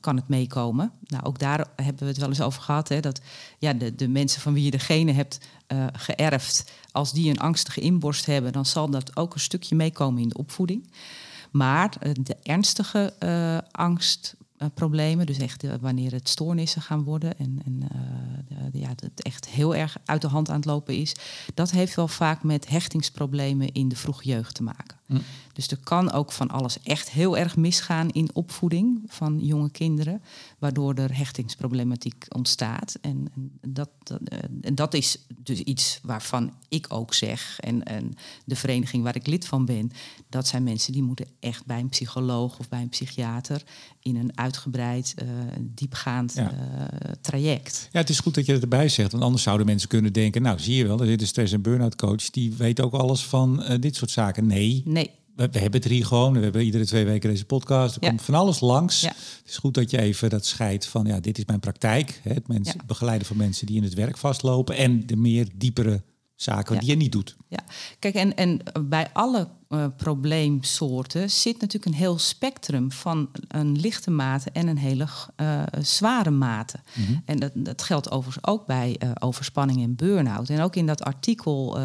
kan 0.00 0.16
het 0.16 0.28
meekomen. 0.28 0.92
Nou, 1.06 1.24
ook 1.24 1.38
daar 1.38 1.66
hebben 1.76 2.02
we 2.02 2.08
het 2.08 2.16
wel 2.16 2.28
eens 2.28 2.40
over 2.40 2.62
gehad. 2.62 2.88
Hè, 2.88 3.00
dat 3.00 3.20
ja, 3.58 3.72
de, 3.72 3.94
de 3.94 4.08
mensen 4.08 4.40
van 4.40 4.52
wie 4.52 4.64
je 4.64 4.70
de 4.70 4.78
genen 4.78 5.14
hebt 5.14 5.40
eh, 5.66 5.86
geërfd, 5.92 6.72
als 6.92 7.12
die 7.12 7.30
een 7.30 7.38
angstige 7.40 7.80
inborst 7.80 8.26
hebben, 8.26 8.52
dan 8.52 8.66
zal 8.66 8.90
dat 8.90 9.16
ook 9.16 9.34
een 9.34 9.40
stukje 9.40 9.74
meekomen 9.76 10.22
in 10.22 10.28
de 10.28 10.38
opvoeding. 10.38 10.90
Maar 11.50 11.96
eh, 12.00 12.10
de 12.20 12.36
ernstige 12.42 13.12
eh, 13.18 13.58
angstproblemen, 14.58 15.26
dus 15.26 15.38
echt 15.38 15.64
eh, 15.64 15.72
wanneer 15.80 16.12
het 16.12 16.28
stoornissen 16.28 16.82
gaan 16.82 17.04
worden 17.04 17.38
en, 17.38 17.60
en 17.64 17.82
eh, 17.82 18.80
ja, 18.80 18.88
het 18.88 19.22
echt 19.22 19.48
heel 19.48 19.74
erg 19.74 19.96
uit 20.04 20.22
de 20.22 20.28
hand 20.28 20.48
aan 20.48 20.56
het 20.56 20.64
lopen 20.64 20.94
is, 20.94 21.14
dat 21.54 21.70
heeft 21.70 21.94
wel 21.94 22.08
vaak 22.08 22.42
met 22.42 22.68
hechtingsproblemen 22.68 23.72
in 23.72 23.88
de 23.88 23.96
vroege 23.96 24.24
jeugd 24.28 24.54
te 24.54 24.62
maken. 24.62 24.95
Hm. 25.06 25.16
Dus 25.52 25.68
er 25.68 25.78
kan 25.82 26.12
ook 26.12 26.32
van 26.32 26.50
alles 26.50 26.82
echt 26.82 27.10
heel 27.10 27.36
erg 27.36 27.56
misgaan 27.56 28.10
in 28.10 28.30
opvoeding 28.32 29.02
van 29.06 29.38
jonge 29.40 29.70
kinderen, 29.70 30.22
waardoor 30.58 30.94
er 30.94 31.16
hechtingsproblematiek 31.16 32.24
ontstaat. 32.28 32.98
En, 33.00 33.28
en 33.34 33.50
dat, 33.72 33.88
dat, 34.02 34.20
eh, 34.24 34.38
en 34.60 34.74
dat 34.74 34.94
is 34.94 35.18
dus 35.42 35.60
iets 35.60 36.00
waarvan 36.02 36.52
ik 36.68 36.86
ook 36.88 37.14
zeg, 37.14 37.58
en, 37.60 37.84
en 37.84 38.14
de 38.44 38.56
vereniging 38.56 39.02
waar 39.02 39.16
ik 39.16 39.26
lid 39.26 39.46
van 39.46 39.64
ben, 39.64 39.92
dat 40.28 40.46
zijn 40.46 40.62
mensen 40.62 40.92
die 40.92 41.02
moeten 41.02 41.26
echt 41.40 41.66
bij 41.66 41.78
een 41.80 41.88
psycholoog 41.88 42.58
of 42.58 42.68
bij 42.68 42.80
een 42.80 42.88
psychiater 42.88 43.62
in 44.00 44.16
een 44.16 44.38
uitgebreid, 44.38 45.14
eh, 45.16 45.26
diepgaand 45.60 46.32
Ja. 46.34 46.50
eh, 46.52 47.12
traject. 47.20 47.88
Ja, 47.92 47.98
het 48.00 48.08
is 48.08 48.20
goed 48.20 48.34
dat 48.34 48.46
je 48.46 48.58
erbij 48.60 48.88
zegt. 48.88 49.12
Want 49.12 49.24
anders 49.24 49.42
zouden 49.42 49.66
mensen 49.66 49.88
kunnen 49.88 50.12
denken... 50.12 50.42
nou, 50.42 50.58
zie 50.58 50.74
je 50.76 50.86
wel, 50.86 51.00
er 51.00 51.06
zit 51.06 51.20
een 51.20 51.26
stress- 51.26 51.52
en 51.52 51.62
burn-out 51.62 51.96
coach... 51.96 52.30
die 52.30 52.54
weet 52.54 52.80
ook 52.80 52.92
alles 52.92 53.24
van 53.24 53.76
dit 53.80 53.96
soort 53.96 54.10
zaken. 54.10 54.46
Nee, 54.46 54.82
Nee, 54.84 54.95
we, 55.36 55.48
we 55.52 55.58
hebben 55.58 55.80
het 55.82 55.90
hier 55.90 56.06
gewoon. 56.06 56.32
We 56.32 56.40
hebben 56.40 56.64
iedere 56.64 56.86
twee 56.86 57.04
weken 57.04 57.30
deze 57.30 57.44
podcast. 57.44 57.96
Er 57.96 58.02
Ja. 58.02 58.08
komt 58.08 58.22
van 58.22 58.34
alles 58.34 58.60
langs. 58.60 59.00
Ja. 59.00 59.08
Het 59.08 59.42
is 59.46 59.56
goed 59.56 59.74
dat 59.74 59.90
je 59.90 59.98
even 60.00 60.30
dat 60.30 60.46
scheidt 60.46 60.86
van... 60.86 61.06
ja, 61.06 61.20
dit 61.20 61.38
is 61.38 61.44
mijn 61.44 61.60
praktijk. 61.60 62.20
Hè, 62.22 62.32
het 62.32 62.48
mensen, 62.48 62.74
Ja. 62.78 62.84
begeleiden 62.86 63.26
van 63.26 63.36
mensen 63.36 63.66
die 63.66 63.76
in 63.76 63.82
het 63.82 63.94
werk 63.94 64.16
vastlopen... 64.18 64.76
en 64.76 65.06
de 65.06 65.16
meer 65.16 65.48
diepere 65.54 66.02
zaken 66.34 66.78
die 66.78 66.88
je 66.88 66.96
niet 66.96 67.12
doet. 67.12 67.36
Ja, 67.48 67.58
kijk, 67.98 68.14
en, 68.14 68.36
en 68.36 68.60
bij 68.88 69.08
alle 69.12 69.48
eh, 69.76 69.86
probleemsoorten 69.96 71.30
zit 71.30 71.60
natuurlijk 71.60 71.84
een 71.84 72.00
heel 72.00 72.18
spectrum 72.18 72.92
van 72.92 73.28
een 73.48 73.80
lichte 73.80 74.10
mate 74.10 74.50
en 74.50 74.66
een 74.68 74.78
hele 74.78 75.06
eh, 75.36 75.62
zware 75.80 76.30
mate. 76.30 76.78
En 77.24 77.38
dat, 77.38 77.50
dat 77.54 77.82
geldt 77.82 78.10
overigens 78.10 78.46
ook 78.46 78.66
bij 78.66 78.96
eh, 78.98 79.10
overspanning 79.18 79.82
en 79.82 79.96
burn-out. 79.96 80.48
En 80.48 80.60
ook 80.60 80.76
in 80.76 80.86
dat 80.86 81.02
artikel 81.02 81.76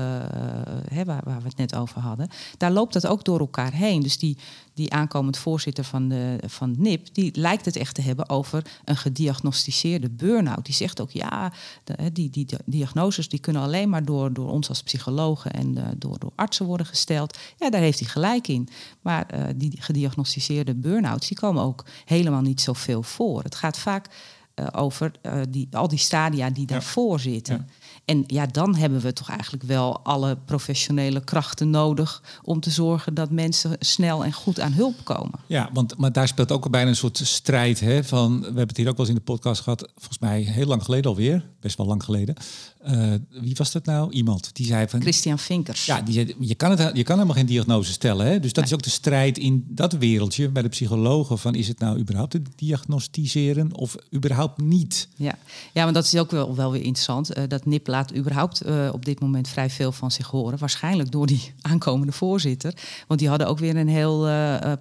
hè, 0.89 1.05
waar, 1.05 1.21
waar 1.24 1.41
we 1.41 1.48
het 1.48 1.57
net 1.57 1.75
over 1.75 2.01
hadden, 2.01 2.29
daar 2.57 2.71
loopt 2.71 2.93
dat 2.93 3.07
ook 3.07 3.24
door 3.24 3.39
elkaar 3.39 3.74
heen. 3.74 4.01
Dus 4.01 4.17
die, 4.17 4.38
die 4.74 4.93
aankomend 4.93 5.38
voorzitter 5.38 5.83
van, 5.83 6.07
de, 6.07 6.39
van 6.48 6.75
NIP, 6.77 7.13
die 7.13 7.39
lijkt 7.39 7.65
het 7.65 7.75
echt 7.75 7.95
te 7.95 8.01
hebben 8.01 8.29
over 8.29 8.65
een 8.86 8.98
gediagnosticeerde 8.98 10.10
burn-out. 10.10 10.65
Die 10.65 10.75
zegt 10.75 11.01
ook, 11.01 11.12
ja, 11.12 11.53
de, 11.83 12.12
die, 12.12 12.29
die, 12.29 12.48
diagnoses 12.65 13.29
die 13.29 13.39
kunnen 13.39 13.62
alleen 13.62 13.89
maar 13.89 14.05
door, 14.05 14.33
door 14.33 14.50
ons 14.50 14.69
als 14.69 14.83
psychologen 14.83 15.51
en 15.51 15.95
door, 15.98 16.19
door 16.19 16.31
artsen 16.36 16.65
worden 16.65 16.86
gesteld. 16.86 17.38
Ja, 17.57 17.69
daar 17.69 17.80
heeft 17.81 18.00
hij 18.00 18.07
gelijk 18.07 18.47
in. 18.47 18.67
Maar 19.01 19.25
eh, 19.25 19.43
die 19.55 19.81
gediagnosticeerde 19.81 20.75
burn-outs, 20.75 21.27
die 21.27 21.38
komen 21.38 21.63
ook 21.63 21.85
helemaal 22.05 22.41
niet 22.41 22.61
zoveel 22.61 23.03
voor. 23.03 23.43
Het 23.43 23.55
gaat 23.55 23.77
vaak 23.77 24.07
eh, 24.53 24.67
over 24.71 25.11
eh, 25.21 25.41
die, 25.50 25.67
al 25.71 25.88
die 25.88 26.00
stadia 26.00 26.50
die 26.50 26.65
daarvoor 26.65 27.19
zitten. 27.19 27.55
Ja. 27.55 27.65
En 28.05 28.23
ja, 28.27 28.45
dan 28.45 28.75
hebben 28.75 29.01
we 29.01 29.13
toch 29.13 29.29
eigenlijk 29.29 29.63
wel 29.63 30.00
alle 30.00 30.38
professionele 30.45 31.23
krachten 31.23 31.69
nodig 31.69 32.23
om 32.43 32.59
te 32.59 32.69
zorgen 32.69 33.13
dat 33.13 33.29
mensen 33.29 33.75
snel 33.79 34.23
en 34.23 34.33
goed 34.33 34.59
aan 34.59 34.71
hulp 34.71 34.95
komen. 35.03 35.39
Ja, 35.47 35.69
want 35.73 35.97
maar 35.97 36.11
daar 36.11 36.27
speelt 36.27 36.51
ook 36.51 36.69
bijna 36.69 36.89
een 36.89 36.95
soort 36.95 37.17
strijd. 37.23 37.79
Hè, 37.79 38.03
van, 38.03 38.39
we 38.39 38.45
hebben 38.45 38.67
het 38.67 38.77
hier 38.77 38.89
ook 38.89 38.97
wel 38.97 39.05
eens 39.05 39.15
in 39.15 39.23
de 39.25 39.31
podcast 39.31 39.61
gehad. 39.61 39.91
Volgens 39.95 40.19
mij 40.19 40.41
heel 40.41 40.67
lang 40.67 40.83
geleden 40.83 41.09
alweer. 41.09 41.45
Best 41.59 41.77
wel 41.77 41.88
lang 41.88 42.03
geleden. 42.03 42.35
Eh, 42.83 43.13
wie 43.29 43.56
was 43.58 43.71
dat 43.71 43.86
nou? 43.86 44.12
Iemand 44.12 44.49
die 44.53 44.65
zei 44.65 44.88
van... 44.88 45.01
Christian 45.01 45.39
Vinkers. 45.39 45.86
Ja, 45.86 46.01
die 46.01 46.13
zei, 46.13 46.36
je, 46.39 46.56
kan 46.56 46.71
het, 46.71 46.97
je 46.97 47.03
kan 47.03 47.15
helemaal 47.15 47.38
geen 47.38 47.45
diagnose 47.45 47.91
stellen. 47.91 48.25
Hè? 48.25 48.39
Dus 48.39 48.53
dat 48.53 48.63
is 48.63 48.73
ook 48.73 48.82
de 48.82 48.89
strijd 48.89 49.38
in 49.38 49.65
dat 49.67 49.93
wereldje 49.93 50.49
bij 50.49 50.62
de 50.62 50.69
psychologen. 50.69 51.38
Van 51.38 51.56
is 51.56 51.67
het 51.67 51.79
nou 51.79 51.99
überhaupt 51.99 52.32
te 52.32 52.41
diagnosticeren 52.56 53.75
of 53.75 53.95
überhaupt 54.13 54.62
niet? 54.62 55.08
Ja, 55.15 55.38
ja 55.73 55.84
maar 55.84 55.93
dat 55.93 56.06
is 56.06 56.17
ook 56.17 56.32
wel, 56.32 56.56
wel 56.56 56.71
weer 56.71 56.84
interessant. 56.84 57.34
Eh, 57.34 57.43
dat 57.47 57.65
NIP 57.65 57.88
laat 57.88 58.15
überhaupt 58.15 58.62
eh, 58.62 58.89
op 58.93 59.06
dit 59.06 59.19
moment 59.19 59.47
vrij 59.47 59.69
veel 59.69 59.91
van 59.91 60.12
zich 60.12 60.27
horen. 60.27 60.58
Waarschijnlijk 60.58 61.12
door 61.12 61.27
die 61.27 61.51
aankomende 61.62 62.12
voorzitter. 62.12 62.73
Want 63.08 63.19
die 63.19 63.29
hadden 63.29 63.47
ook 63.47 63.60
weer 63.60 63.75
een 63.75 63.88
heel 63.88 64.29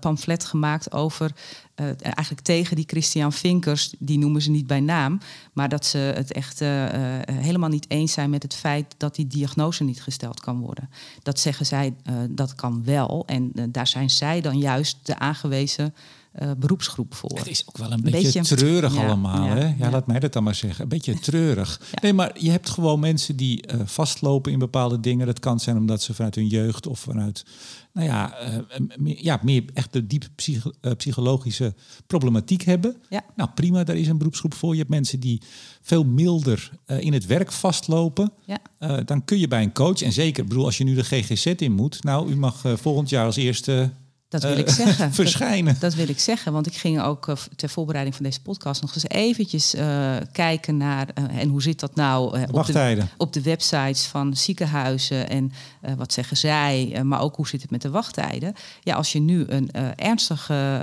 pamflet 0.01 0.45
gemaakt 0.45 0.93
over... 0.93 1.33
eh, 1.81 1.87
eigenlijk 2.01 2.41
tegen 2.41 2.77
die 2.77 2.85
Christian 2.89 3.33
Vinkers, 3.33 3.95
die 3.99 4.19
noemen 4.19 4.43
ze 4.43 4.51
niet 4.51 4.67
bij 4.67 4.81
naam... 4.81 5.21
maar 5.53 5.69
dat 5.69 5.87
ze 5.87 5.99
het 5.99 6.33
echt 6.33 6.61
eh, 6.61 7.19
eh, 7.19 7.23
helemaal 7.27 7.69
niet 7.69 7.91
eens 7.91 8.13
zijn 8.13 8.31
met 8.31 8.43
het 8.43 8.55
feit... 8.55 8.95
dat 8.97 9.15
die 9.15 9.27
diagnose 9.27 9.85
niet 9.85 10.03
gesteld 10.03 10.41
kan 10.41 10.61
worden. 10.61 10.91
Dat 11.23 11.39
zeggen 11.39 11.67
zij, 11.67 11.95
dat 12.31 12.55
kan 12.55 12.85
wel. 12.85 13.23
En 13.27 13.53
daar 13.69 13.87
zijn 13.87 14.11
zij 14.11 14.41
dan 14.41 14.59
juist 14.59 14.99
de 15.03 15.19
aangewezen 15.19 15.95
eh, 16.33 16.51
beroepsgroep 16.59 17.15
voor. 17.15 17.39
Het 17.39 17.49
is 17.49 17.65
ook 17.69 17.79
wel 17.79 17.93
een 17.93 18.01
beetje, 18.03 18.33
Beetje- 18.39 18.57
treurig 18.57 18.95
ja, 18.95 19.07
allemaal. 19.07 19.45
ja, 19.47 19.55
hè? 19.55 19.67
Ja, 19.67 19.75
ja. 19.79 19.91
laat 19.91 20.07
mij 20.07 20.19
dat 20.21 20.33
dan 20.33 20.43
maar 20.43 20.55
zeggen. 20.55 20.83
Een 20.83 20.89
beetje 20.89 21.19
treurig. 21.31 21.81
Nee, 22.03 22.13
maar 22.13 22.31
je 22.39 22.51
hebt 22.51 22.71
gewoon 22.71 23.01
mensen 23.01 23.37
die 23.37 23.63
eh, 23.67 23.81
vastlopen 23.85 24.53
in 24.53 24.59
bepaalde 24.59 25.01
dingen. 25.01 25.27
Dat 25.27 25.39
kan 25.41 25.61
zijn 25.61 25.77
omdat 25.77 26.03
ze 26.03 26.15
vanuit 26.15 26.35
hun 26.35 26.47
jeugd 26.47 26.87
of 26.87 26.99
vanuit, 27.01 27.45
nou 27.93 28.07
ja, 28.07 28.35
eh, 28.35 28.59
meer, 28.97 29.25
ja 29.25 29.41
meer 29.43 29.65
echt 29.75 29.93
de 29.93 30.07
diep 30.07 30.29
psycho- 30.35 30.73
eh, 30.81 30.93
psychologische 30.97 31.75
problematiek 32.07 32.63
hebben. 32.63 32.97
Ja. 33.09 33.25
Nou, 33.37 33.51
prima, 33.55 33.85
daar 33.85 33.97
is 33.97 34.09
een 34.09 34.19
beroepsgroep 34.19 34.55
voor. 34.55 34.73
Je 34.73 34.79
hebt 34.79 34.91
mensen 34.91 35.21
die 35.21 35.43
veel 35.83 36.05
milder 36.05 36.71
in 36.87 37.13
het 37.13 37.27
werk 37.27 37.53
vastlopen. 37.53 38.33
Ja. 38.47 39.03
Dan 39.03 39.25
kun 39.25 39.39
je 39.39 39.49
bij 39.49 39.63
een 39.63 39.73
coach, 39.73 40.03
en 40.03 40.13
zeker, 40.13 40.45
bedoel, 40.45 40.65
als 40.65 40.79
je 40.79 40.85
nu 40.85 40.95
de 40.95 41.05
GGZ 41.05 41.47
in 41.47 41.73
moet, 41.73 42.03
nou, 42.05 42.31
u 42.31 42.37
mag 42.37 42.63
volgend 42.75 43.09
jaar 43.09 43.25
als 43.25 43.37
eerste 43.37 43.91
Dat 44.31 44.43
wil 44.43 44.53
eh, 44.53 44.59
ik 44.59 44.69
zeggen. 44.69 45.13
verschijnen. 45.23 45.77
Dat 45.79 45.95
wil 45.95 46.09
ik 46.09 46.19
zeggen, 46.19 46.53
want 46.53 46.67
ik 46.67 46.77
ging 46.77 47.03
ook 47.03 47.29
eh, 47.29 47.37
ter 47.57 47.69
voorbereiding 47.69 48.17
van 48.17 48.25
deze 48.25 48.41
podcast 48.41 48.83
nog 48.83 48.95
eens 48.95 49.09
eventjes 49.09 49.75
eh, 49.75 50.17
kijken 50.33 50.77
naar 50.77 51.09
en 51.15 51.49
hoe 51.49 51.63
zit 51.63 51.81
dat 51.81 51.95
nou 51.95 52.47
op, 52.51 52.67
de, 52.67 53.03
op 53.17 53.33
de 53.33 53.43
websites 53.43 54.05
van 54.05 54.37
ziekenhuizen 54.37 55.29
en 55.29 55.53
wat 55.97 56.13
zeggen 56.13 56.37
zij, 56.37 57.01
maar 57.05 57.21
ook 57.21 57.37
hoe 57.37 57.49
zit 57.49 57.63
het 57.63 57.71
met 57.71 57.83
de 57.83 57.91
wachttijden. 57.91 58.55
Ja, 58.83 58.95
als 58.95 59.13
je 59.13 59.21
nu 59.21 59.45
een 59.49 59.71
ernstige 59.97 60.83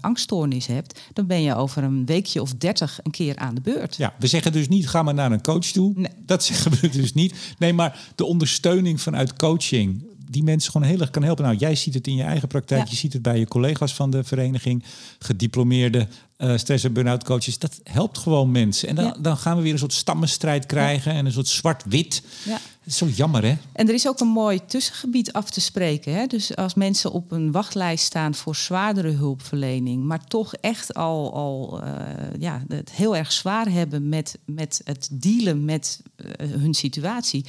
angststoornis 0.00 0.66
hebt, 0.66 1.00
dan 1.12 1.26
ben 1.26 1.42
je 1.42 1.54
over 1.54 1.82
een 1.82 2.06
weekje 2.06 2.40
of 2.40 2.54
dertig 2.54 3.00
een 3.02 3.10
keer 3.10 3.36
aan 3.36 3.54
de 3.54 3.60
beurt. 3.60 3.96
Ja, 3.96 4.14
we 4.18 4.26
zeggen 4.26 4.52
dus 4.52 4.68
niet, 4.68 4.88
ga 4.88 5.02
maar 5.02 5.14
naar 5.14 5.32
een 5.32 5.42
coach 5.42 5.66
toe. 5.66 5.92
Nee. 5.96 6.12
Dat 6.26 6.44
zeggen 6.54 6.72
we 6.80 6.88
dus 6.88 7.12
niet. 7.12 7.34
Nee, 7.58 7.72
maar 7.72 7.98
de 8.14 8.24
ondersteuning 8.24 9.00
vanuit 9.00 9.36
coaching, 9.36 10.04
die 10.34 10.42
mensen 10.42 10.72
gewoon 10.72 10.86
heel 10.88 11.00
erg 11.00 11.10
kan 11.10 11.22
helpen. 11.22 11.44
Nou, 11.44 11.56
jij 11.56 11.74
ziet 11.74 11.94
het 11.94 12.06
in 12.06 12.14
je 12.14 12.22
eigen 12.22 12.48
praktijk, 12.48 12.84
Ja. 12.84 12.90
je 12.90 12.96
ziet 12.96 13.12
het 13.12 13.22
bij 13.22 13.38
je 13.38 13.46
collega's 13.46 13.94
van 13.94 14.10
de 14.10 14.24
vereniging, 14.24 14.84
gediplomeerde 15.18 16.06
eh, 16.36 16.56
stress- 16.56 16.84
en 16.84 16.92
burn-out 16.92 17.24
coaches. 17.24 17.58
Dat 17.58 17.80
helpt 17.84 18.18
gewoon 18.18 18.50
mensen. 18.50 18.88
En 18.88 18.94
dan, 18.94 19.04
Ja. 19.04 19.16
dan 19.20 19.36
gaan 19.36 19.56
we 19.56 19.62
weer 19.62 19.72
een 19.72 19.78
soort 19.78 19.92
stammenstrijd 19.92 20.66
krijgen 20.66 21.12
en 21.12 21.26
een 21.26 21.32
soort 21.32 21.48
zwart-wit. 21.48 22.22
Ja. 22.44 22.50
Dat 22.52 22.60
is 22.92 22.96
zo 22.96 23.06
jammer, 23.06 23.42
hè? 23.44 23.54
En 23.72 23.88
er 23.88 23.94
is 23.94 24.08
ook 24.08 24.20
een 24.20 24.28
mooi 24.28 24.60
tussengebied 24.66 25.32
af 25.32 25.50
te 25.50 25.60
spreken. 25.60 26.14
Hè? 26.14 26.26
Dus 26.26 26.56
als 26.56 26.74
mensen 26.74 27.12
op 27.12 27.32
een 27.32 27.52
wachtlijst 27.52 28.04
staan 28.04 28.34
voor 28.34 28.56
zwaardere 28.56 29.10
hulpverlening, 29.10 30.04
maar 30.04 30.24
toch 30.24 30.54
echt 30.54 30.94
al, 30.94 31.34
al 31.34 31.82
eh, 31.82 31.90
ja, 32.38 32.62
het 32.68 32.92
heel 32.92 33.16
erg 33.16 33.32
zwaar 33.32 33.70
hebben 33.70 34.08
met, 34.08 34.38
met 34.46 34.80
het 34.84 35.08
dealen 35.12 35.64
met 35.64 36.00
eh, 36.16 36.26
hun 36.50 36.74
situatie. 36.74 37.44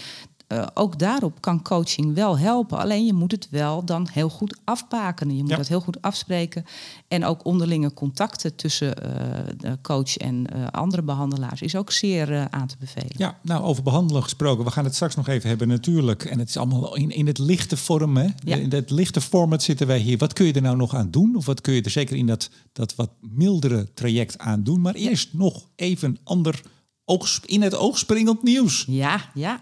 Eh, 0.47 0.67
ook 0.73 0.99
daarop 0.99 1.41
kan 1.41 1.61
coaching 1.61 2.13
wel 2.15 2.37
helpen. 2.37 2.77
Alleen 2.77 3.05
je 3.05 3.13
moet 3.13 3.31
het 3.31 3.47
wel 3.49 3.85
dan 3.85 4.07
heel 4.11 4.29
goed 4.29 4.57
afbakenen. 4.63 5.35
Je 5.35 5.41
moet 5.41 5.51
Ja. 5.51 5.57
dat 5.57 5.67
heel 5.67 5.81
goed 5.81 6.01
afspreken. 6.01 6.65
En 7.07 7.25
ook 7.25 7.45
onderlinge 7.45 7.93
contacten 7.93 8.55
tussen 8.55 8.95
eh, 9.03 9.53
de 9.57 9.77
coach 9.81 10.17
en 10.17 10.47
eh, 10.53 10.67
andere 10.71 11.01
behandelaars 11.01 11.61
is 11.61 11.75
ook 11.75 11.91
zeer 11.91 12.47
aan 12.49 12.67
te 12.67 12.75
bevelen. 12.79 13.11
Ja, 13.17 13.37
nou 13.41 13.63
over 13.63 13.83
behandelen 13.83 14.23
gesproken. 14.23 14.65
We 14.65 14.71
gaan 14.71 14.83
het 14.83 14.95
straks 14.95 15.15
nog 15.15 15.27
even 15.27 15.49
hebben 15.49 15.67
natuurlijk. 15.67 16.23
En 16.25 16.39
het 16.39 16.49
is 16.49 16.57
allemaal 16.57 16.95
in, 16.95 17.11
in 17.11 17.27
het 17.27 17.37
lichte 17.37 17.77
vorm. 17.77 18.17
Hè? 18.17 18.27
Ja. 18.43 18.55
In 18.55 18.71
het 18.71 18.89
lichte 18.89 19.21
format 19.21 19.63
zitten 19.63 19.87
wij 19.87 19.99
hier. 19.99 20.17
Wat 20.17 20.33
kun 20.33 20.45
je 20.45 20.53
er 20.53 20.61
nou 20.61 20.77
nog 20.77 20.95
aan 20.95 21.11
doen? 21.11 21.35
Of 21.35 21.45
wat 21.45 21.61
kun 21.61 21.73
je 21.73 21.81
er 21.81 21.89
zeker 21.89 22.15
in 22.15 22.25
dat, 22.25 22.49
dat 22.73 22.95
wat 22.95 23.09
mildere 23.19 23.93
traject 23.93 24.37
aan 24.37 24.63
doen? 24.63 24.81
Maar 24.81 24.93
eerst 24.93 25.33
nog 25.33 25.67
even 25.75 26.17
ander 26.23 26.61
oog, 27.05 27.39
in 27.45 27.61
het 27.61 27.75
oog 27.75 27.97
springend 27.97 28.43
nieuws. 28.43 28.85
Ja, 28.87 29.21
ja. 29.33 29.61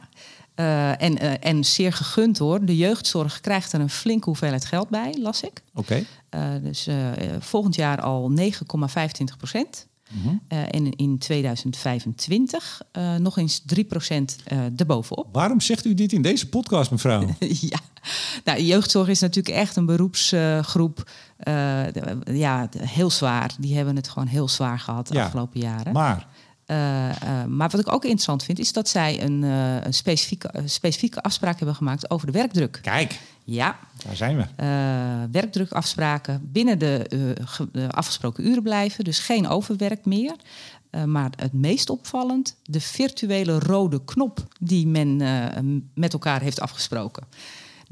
Uh, 0.55 1.01
en, 1.01 1.23
uh, 1.23 1.33
en 1.39 1.63
zeer 1.63 1.93
gegund 1.93 2.37
hoor. 2.37 2.65
De 2.65 2.77
jeugdzorg 2.77 3.41
krijgt 3.41 3.73
er 3.73 3.79
een 3.79 3.89
flinke 3.89 4.25
hoeveelheid 4.25 4.65
geld 4.65 4.89
bij, 4.89 5.15
las 5.19 5.41
ik. 5.41 5.61
Oké. 5.73 6.05
Okay. 6.29 6.55
Uh, 6.55 6.63
dus 6.63 6.87
volgend 7.39 7.75
jaar 7.75 8.01
al 8.01 8.31
9,25 8.39 8.47
procent. 9.37 9.87
Mm 10.09 10.21
-hmm. 10.21 10.41
en 10.47 10.91
in 10.91 11.17
2025 11.17 12.81
nog 13.17 13.37
eens 13.37 13.61
3 13.65 13.83
procent 13.83 14.37
erbovenop. 14.75 15.27
Waarom 15.31 15.61
zegt 15.61 15.85
u 15.85 15.93
dit 15.93 16.13
in 16.13 16.21
deze 16.21 16.49
podcast, 16.49 16.91
mevrouw? 16.91 17.27
ja, 17.71 17.79
nou, 18.43 18.61
jeugdzorg 18.61 19.07
is 19.07 19.19
natuurlijk 19.19 19.55
echt 19.55 19.75
een 19.75 19.85
beroepsgroep. 19.85 21.09
ja, 22.23 22.69
heel 22.77 23.09
zwaar. 23.09 23.55
Die 23.59 23.75
hebben 23.75 23.95
het 23.95 24.09
gewoon 24.09 24.27
heel 24.27 24.47
zwaar 24.47 24.79
gehad 24.79 25.07
de 25.07 25.13
ja, 25.13 25.23
afgelopen 25.23 25.59
jaren. 25.59 25.93
Maar 25.93 26.27
maar 27.47 27.69
wat 27.69 27.79
ik 27.79 27.93
ook 27.93 28.03
interessant 28.03 28.43
vind, 28.43 28.59
is 28.59 28.73
dat 28.73 28.89
zij 28.89 29.23
een, 29.23 29.43
uh, 29.43 29.83
een 29.83 29.93
specifieke, 29.93 30.51
specifieke 30.65 31.21
afspraak 31.21 31.57
hebben 31.57 31.75
gemaakt 31.75 32.09
over 32.09 32.25
de 32.27 32.33
werkdruk. 32.33 32.79
Kijk, 32.81 33.19
ja. 33.43 33.79
daar 34.05 34.15
zijn 34.15 34.37
we. 34.37 34.45
werkdrukafspraken 35.31 36.49
binnen 36.51 36.79
de, 36.79 37.05
de, 37.71 37.89
afgesproken 37.89 38.47
uren 38.47 38.63
blijven, 38.63 39.03
dus 39.03 39.19
geen 39.19 39.47
overwerk 39.47 40.05
meer. 40.05 40.35
maar 41.05 41.29
het 41.35 41.53
meest 41.53 41.89
opvallend, 41.89 42.55
de 42.63 42.81
virtuele 42.81 43.59
rode 43.59 44.03
knop 44.05 44.47
die 44.59 44.87
men 44.87 45.17
met 45.93 46.13
elkaar 46.13 46.41
heeft 46.41 46.59
afgesproken. 46.59 47.23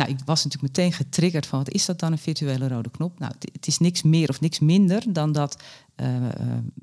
Nou, 0.01 0.13
ik 0.13 0.19
was 0.25 0.43
natuurlijk 0.43 0.77
meteen 0.77 0.93
getriggerd 0.93 1.45
van 1.45 1.59
wat 1.59 1.69
is 1.69 1.85
dat 1.85 1.99
dan 1.99 2.11
een 2.11 2.17
virtuele 2.17 2.67
rode 2.67 2.89
knop? 2.89 3.19
Nou, 3.19 3.33
het 3.51 3.67
is 3.67 3.79
niks 3.79 4.01
meer 4.01 4.29
of 4.29 4.41
niks 4.41 4.59
minder 4.59 5.13
dan 5.13 5.31
dat 5.31 5.63
uh, 5.95 6.15
uh, 6.15 6.29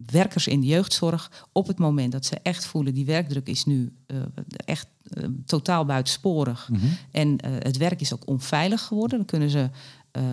werkers 0.07 0.46
in 0.46 0.61
de 0.61 0.66
jeugdzorg 0.66 1.46
op 1.52 1.66
het 1.66 1.78
moment 1.78 2.12
dat 2.12 2.26
ze 2.26 2.38
echt 2.42 2.66
voelen 2.66 2.94
die 2.94 3.04
werkdruk 3.04 3.48
is 3.48 3.64
nu 3.64 3.92
uh, 4.07 4.16
echt 4.64 4.87
totaal 5.46 5.85
buitensporig 5.85 6.68
mm 6.68 6.78
-hmm. 6.78 6.96
en 7.11 7.38
het 7.44 7.76
werk 7.76 8.00
is 8.00 8.14
ook 8.14 8.26
onveilig 8.26 8.83
geworden, 8.83 9.16
dan 9.16 9.26
kunnen 9.26 9.50
ze 9.50 9.70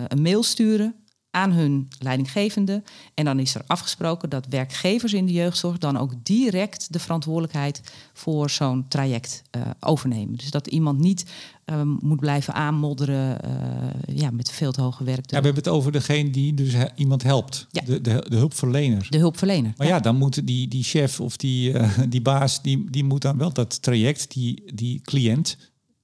een 0.08 0.22
mail 0.22 0.42
sturen 0.42 0.94
aan 1.36 1.52
hun 1.52 1.88
leidinggevende. 1.98 2.82
En 3.14 3.24
dan 3.24 3.38
is 3.38 3.54
er 3.54 3.62
afgesproken 3.66 4.30
dat 4.30 4.46
werkgevers 4.48 5.12
in 5.12 5.26
de 5.26 5.32
jeugdzorg 5.32 5.78
dan 5.78 5.96
ook 5.96 6.12
direct 6.22 6.92
de 6.92 6.98
verantwoordelijkheid 6.98 7.80
voor 8.12 8.50
zo'n 8.50 8.88
traject 8.88 9.42
uh, 9.56 9.62
overnemen. 9.80 10.36
Dus 10.36 10.50
dat 10.50 10.66
iemand 10.66 10.98
niet 10.98 11.24
uh, 11.66 11.82
moet 12.00 12.20
blijven 12.20 12.54
aanmodderen 12.54 13.38
uh, 13.44 14.16
ja, 14.16 14.30
met 14.30 14.50
veel 14.50 14.72
te 14.72 14.80
hoge 14.80 15.04
werkdruk. 15.04 15.30
Ja, 15.30 15.38
we 15.38 15.44
hebben 15.44 15.64
het 15.64 15.72
over 15.72 15.92
degene 15.92 16.30
die 16.30 16.54
dus 16.54 16.72
he 16.72 16.86
iemand 16.94 17.22
helpt, 17.22 17.66
ja. 17.70 17.82
de, 17.84 18.00
de, 18.00 18.24
de, 18.28 18.36
hulpverlener. 18.36 19.06
De 19.10 19.18
hulpverlener. 19.18 19.72
Maar 19.76 19.86
ja, 19.86 19.94
ja 19.94 20.00
dan 20.00 20.16
moet 20.16 20.46
die, 20.46 20.68
die 20.68 20.84
chef 20.84 21.20
of 21.20 21.36
die, 21.36 21.72
die 22.08 22.22
baas, 22.22 22.62
die, 22.62 22.90
die 22.90 23.04
moet 23.04 23.22
dan 23.22 23.38
wel 23.38 23.52
dat 23.52 23.82
traject, 23.82 24.32
die, 24.34 24.62
die 24.74 25.00
cliënt 25.00 25.56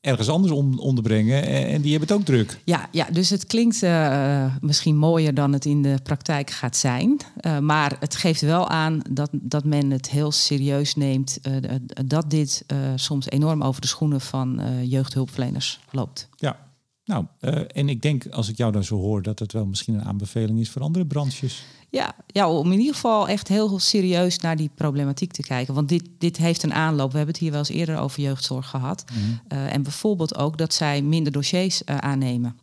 ergens 0.03 0.29
anders 0.29 0.53
on 0.53 0.79
onderbrengen 0.79 1.47
en 1.47 1.81
die 1.81 1.91
hebben 1.91 2.09
het 2.09 2.19
ook 2.19 2.25
druk. 2.25 2.59
Ja, 2.65 2.89
ja 2.91 3.07
dus 3.11 3.31
het 3.31 3.47
klinkt 3.47 3.83
uh, 3.83 4.55
misschien 4.61 4.97
mooier 4.97 5.35
dan 5.35 5.53
het 5.53 5.65
in 5.65 5.83
de 5.83 5.99
praktijk 6.03 6.51
gaat 6.51 6.77
zijn. 6.77 7.21
Uh, 7.41 7.59
maar 7.59 7.97
het 8.01 8.17
geeft 8.17 8.41
wel 8.41 8.69
aan 8.69 9.03
dat, 9.11 9.31
dat 9.33 9.65
men 9.65 9.91
het 9.91 10.11
heel 10.11 10.33
serieus 10.33 10.95
neemt 10.95 11.39
uh, 11.43 11.57
dat 12.05 12.31
dit 12.31 12.65
soms 12.95 13.31
enorm 13.31 13.63
over 13.63 13.81
de 13.81 13.87
schoenen 13.87 14.21
van 14.21 14.61
jeugdhulpverleners 14.83 15.81
loopt. 15.91 16.29
Ja, 16.37 16.57
nou, 17.05 17.27
en 17.67 17.89
ik 17.89 18.03
denk 18.03 18.27
als 18.27 18.49
ik 18.49 18.57
jou 18.57 18.73
dan 18.73 18.85
zo 18.85 18.97
hoor 18.97 19.23
dat 19.23 19.39
het 19.39 19.53
wel 19.53 19.67
misschien 19.67 19.95
een 19.95 20.05
aanbeveling 20.05 20.61
is 20.61 20.71
voor 20.71 20.83
andere 20.83 21.07
branches. 21.07 21.65
Ja, 21.93 22.15
ja, 22.27 22.51
om 22.51 22.73
in 22.73 22.79
ieder 22.79 22.95
geval 22.95 23.29
echt 23.29 23.49
heel 23.49 23.79
serieus 23.79 24.39
naar 24.39 24.57
die 24.57 24.71
problematiek 24.75 25.33
te 25.33 25.43
kijken. 25.43 25.75
Want 25.75 25.89
dit, 25.89 26.09
dit 26.19 26.37
heeft 26.37 26.63
een 26.63 26.75
aanloop. 26.75 27.11
We 27.11 27.17
hebben 27.17 27.35
het 27.35 27.43
hier 27.43 27.51
wel 27.51 27.61
eens 27.61 27.69
eerder 27.69 27.99
over 27.99 28.23
jeugdzorg 28.23 28.69
gehad. 28.69 29.05
Mm 29.11 29.23
-hmm. 29.23 29.59
uh, 29.59 29.75
en 29.75 29.83
bijvoorbeeld 29.83 30.37
ook 30.37 30.59
dat 30.59 30.75
zij 30.75 31.03
minder 31.03 31.33
dossiers 31.33 31.83
uh, 31.85 31.97
aannemen. 31.97 32.59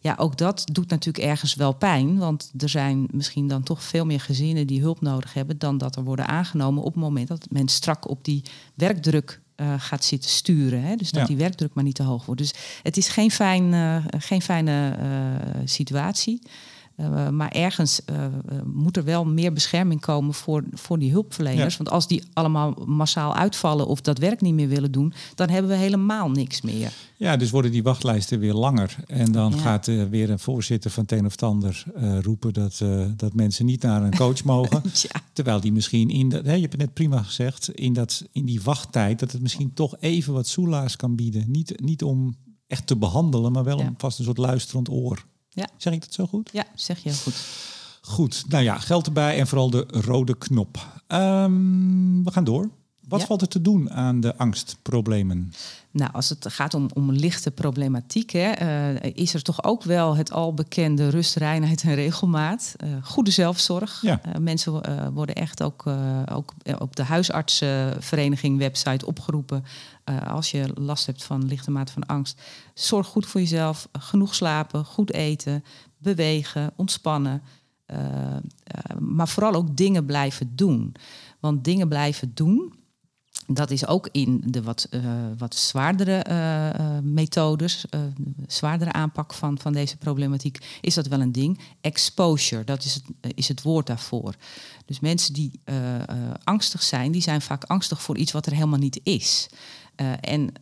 Ja, 0.00 0.14
ook 0.18 0.36
dat 0.36 0.64
doet 0.72 0.88
natuurlijk 0.88 1.24
ergens 1.24 1.54
wel 1.54 1.72
pijn. 1.72 2.18
Want 2.18 2.52
er 2.58 2.68
zijn 2.68 3.08
misschien 3.10 3.48
dan 3.48 3.62
toch 3.62 3.82
veel 3.82 4.04
meer 4.04 4.20
gezinnen 4.20 4.66
die 4.66 4.80
hulp 4.80 5.00
nodig 5.00 5.34
hebben... 5.34 5.58
dan 5.58 5.78
dat 5.78 5.96
er 5.96 6.04
worden 6.04 6.26
aangenomen 6.26 6.82
op 6.82 6.92
het 6.92 7.02
moment 7.02 7.28
dat 7.28 7.46
men 7.50 7.68
strak 7.68 8.08
op 8.08 8.24
die 8.24 8.42
werkdruk 8.74 9.40
uh, 9.60 9.74
gaat 9.78 10.04
zitten 10.04 10.30
sturen. 10.30 10.82
Hè? 10.82 10.96
Dus 10.96 11.10
dat 11.10 11.20
Ja. 11.20 11.26
die 11.26 11.36
werkdruk 11.36 11.74
maar 11.74 11.84
niet 11.84 11.94
te 11.94 12.02
hoog 12.02 12.24
wordt. 12.26 12.40
Dus 12.40 12.52
het 12.82 12.96
is 12.96 13.08
geen, 13.08 13.30
fijn, 13.30 13.72
uh, 13.72 13.96
geen 14.18 14.42
fijne 14.42 14.96
uh, 15.02 15.60
situatie. 15.64 16.40
Uh, 17.00 17.28
maar 17.28 17.50
ergens 17.50 18.00
uh, 18.10 18.26
moet 18.64 18.96
er 18.96 19.04
wel 19.04 19.24
meer 19.24 19.52
bescherming 19.52 20.00
komen 20.00 20.34
voor, 20.34 20.64
voor 20.72 20.98
die 20.98 21.10
hulpverleners. 21.10 21.76
Ja. 21.76 21.82
Want 21.82 21.90
als 21.90 22.06
die 22.08 22.22
allemaal 22.32 22.74
massaal 22.86 23.34
uitvallen 23.34 23.86
of 23.86 24.00
dat 24.00 24.18
werk 24.18 24.40
niet 24.40 24.54
meer 24.54 24.68
willen 24.68 24.92
doen, 24.92 25.12
dan 25.34 25.48
hebben 25.48 25.70
we 25.70 25.76
helemaal 25.76 26.30
niks 26.30 26.60
meer. 26.60 26.92
Ja, 27.16 27.36
dus 27.36 27.50
worden 27.50 27.70
die 27.70 27.82
wachtlijsten 27.82 28.38
weer 28.38 28.54
langer. 28.54 28.96
En 29.06 29.32
dan 29.32 29.52
Ja. 29.52 29.58
gaat 29.58 29.86
uh, 29.86 30.04
weer 30.04 30.30
een 30.30 30.38
voorzitter 30.38 30.90
van 30.90 31.02
het 31.02 31.12
een 31.12 31.26
of 31.26 31.42
ander 31.42 31.84
roepen 32.22 32.52
dat, 32.52 32.82
dat 33.16 33.34
mensen 33.34 33.66
niet 33.66 33.82
naar 33.82 34.02
een 34.02 34.16
coach 34.16 34.44
mogen. 34.44 34.82
Ja. 34.92 35.20
Terwijl 35.32 35.60
die 35.60 35.72
misschien 35.72 36.10
in 36.10 36.28
dat, 36.28 36.44
hè, 36.44 36.52
je 36.52 36.60
hebt 36.60 36.72
het 36.72 36.80
net 36.80 36.94
prima 36.94 37.22
gezegd, 37.22 37.70
in, 37.74 37.92
dat, 37.92 38.24
in 38.32 38.44
die 38.44 38.62
wachttijd, 38.62 39.18
dat 39.18 39.32
het 39.32 39.42
misschien 39.42 39.74
toch 39.74 39.96
even 40.00 40.32
wat 40.32 40.46
soelaas 40.46 40.96
kan 40.96 41.16
bieden. 41.16 41.44
Niet, 41.50 41.80
niet 41.80 42.02
om 42.02 42.36
echt 42.66 42.86
te 42.86 42.96
behandelen, 42.96 43.52
maar 43.52 43.64
wel 43.64 43.78
om 43.78 43.94
vast 43.96 44.18
een 44.18 44.24
soort 44.24 44.38
luisterend 44.38 44.90
oor. 44.90 45.24
Ja. 45.48 45.68
Zeg 45.76 45.92
ik 45.92 46.00
dat 46.00 46.14
zo 46.14 46.26
goed? 46.26 46.50
ja, 46.52 46.64
zeg 46.74 47.02
je 47.02 47.08
heel 47.08 47.18
goed. 47.18 47.34
Goed, 48.00 48.44
nou 48.48 48.64
ja, 48.64 48.78
geld 48.78 49.06
erbij 49.06 49.38
en 49.38 49.46
vooral 49.46 49.70
de 49.70 49.84
rode 49.88 50.38
knop. 50.38 51.02
Ehm, 51.06 52.22
we 52.24 52.30
gaan 52.30 52.44
door. 52.44 52.70
Wat 53.08 53.20
Ja. 53.20 53.26
valt 53.26 53.42
er 53.42 53.48
te 53.48 53.60
doen 53.60 53.90
aan 53.90 54.20
de 54.20 54.36
angstproblemen? 54.36 55.52
Nou, 55.90 56.12
als 56.12 56.28
het 56.28 56.46
gaat 56.48 56.74
om, 56.74 56.88
om 56.94 57.12
lichte 57.12 57.50
problematiek, 57.50 58.30
hè, 58.30 58.50
eh, 58.50 59.10
is 59.14 59.34
er 59.34 59.42
toch 59.42 59.64
ook 59.64 59.82
wel 59.82 60.16
het 60.16 60.32
al 60.32 60.54
bekende 60.54 61.08
rust, 61.08 61.36
reinheid 61.36 61.82
en 61.82 61.94
regelmaat. 61.94 62.74
Eh, 62.76 62.88
goede 63.02 63.30
zelfzorg. 63.30 63.98
Ja. 64.02 64.20
Eh, 64.22 64.40
mensen 64.40 65.12
worden 65.14 65.34
echt 65.34 65.62
ook, 65.62 65.84
ook 66.32 66.54
op 66.78 66.96
de 66.96 67.02
huisartsenvereniging 67.02 68.58
website 68.58 69.06
opgeroepen. 69.06 69.64
als 70.26 70.50
je 70.50 70.70
last 70.74 71.06
hebt 71.06 71.24
van 71.24 71.46
lichte 71.46 71.70
mate 71.70 71.92
van 71.92 72.06
angst, 72.06 72.40
zorg 72.74 73.06
goed 73.06 73.26
voor 73.26 73.40
jezelf. 73.40 73.88
Genoeg 73.92 74.34
slapen, 74.34 74.84
goed 74.84 75.12
eten, 75.12 75.64
bewegen, 75.98 76.72
ontspannen. 76.76 77.42
Maar 78.98 79.28
vooral 79.28 79.54
ook 79.54 79.76
dingen 79.76 80.04
blijven 80.04 80.52
doen. 80.56 80.94
Want 81.40 81.64
dingen 81.64 81.88
blijven 81.88 82.30
doen, 82.34 82.74
dat 83.46 83.70
is 83.70 83.86
ook 83.86 84.08
in 84.12 84.42
de 84.46 84.62
wat, 84.62 84.86
eh, 84.90 85.00
wat 85.38 85.54
zwaardere 85.54 86.16
eh, 86.16 86.68
eh, 86.68 87.02
methodes, 87.02 87.84
zwaardere 88.46 88.92
aanpak 88.92 89.34
van, 89.34 89.58
van 89.58 89.72
deze 89.72 89.96
problematiek, 89.96 90.78
is 90.80 90.94
dat 90.94 91.06
wel 91.06 91.20
een 91.20 91.32
ding. 91.32 91.60
Exposure, 91.80 92.64
dat 92.64 92.84
is 92.84 92.94
het, 92.94 93.34
is 93.34 93.48
het 93.48 93.62
woord 93.62 93.86
daarvoor. 93.86 94.34
Dus 94.84 95.00
mensen 95.00 95.34
die 95.34 95.60
angstig 96.44 96.82
zijn, 96.82 97.12
die 97.12 97.22
zijn 97.22 97.40
vaak 97.40 97.64
angstig 97.64 98.02
voor 98.02 98.16
iets 98.16 98.32
wat 98.32 98.46
er 98.46 98.52
helemaal 98.52 98.78
niet 98.78 99.00
is. 99.02 99.48
En 100.20 100.52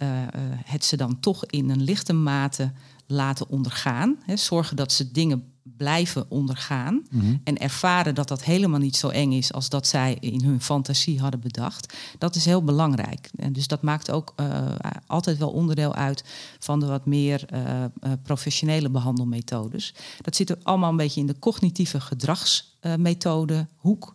het 0.64 0.84
ze 0.84 0.96
dan 0.96 1.20
toch 1.20 1.46
in 1.46 1.70
een 1.70 1.82
lichte 1.82 2.12
mate 2.12 2.72
laten 3.06 3.48
ondergaan. 3.48 4.16
Hè, 4.24 4.36
zorgen 4.36 4.76
dat 4.76 4.92
ze 4.92 5.12
dingen 5.12 5.56
blijven 5.76 6.26
ondergaan. 6.31 7.02
En 7.44 7.59
ervaren 7.59 8.14
dat 8.14 8.29
dat 8.29 8.44
helemaal 8.44 8.79
niet 8.81 8.96
zo 8.96 9.09
eng 9.09 9.33
is 9.33 9.52
als 9.52 9.68
dat 9.68 9.87
zij 9.87 10.16
in 10.20 10.44
hun 10.44 10.61
fantasie 10.61 11.20
hadden 11.20 11.40
bedacht. 11.40 11.94
Dat 12.18 12.35
is 12.35 12.44
heel 12.44 12.62
belangrijk. 12.64 13.31
En 13.37 13.52
dus 13.52 13.66
dat 13.66 13.83
maakt 13.83 14.11
ook 14.11 14.33
eh, 14.37 14.66
altijd 15.07 15.38
wel 15.38 15.50
onderdeel 15.50 15.94
uit 15.94 16.24
van 16.59 16.81
de 16.81 16.87
wat 16.87 17.07
meer 17.07 17.44
eh, 17.46 17.85
eh, 17.85 17.88
professionele 18.22 18.88
behandelmethodes. 18.90 19.94
Dat 20.20 20.37
zit 20.37 20.50
er 20.50 20.59
allemaal 20.62 20.90
een 20.90 20.96
beetje 20.96 21.20
in 21.20 21.26
de 21.26 21.38
cognitieve 21.38 22.00
gedragsmethode 22.00 23.66
hoek. 23.76 24.14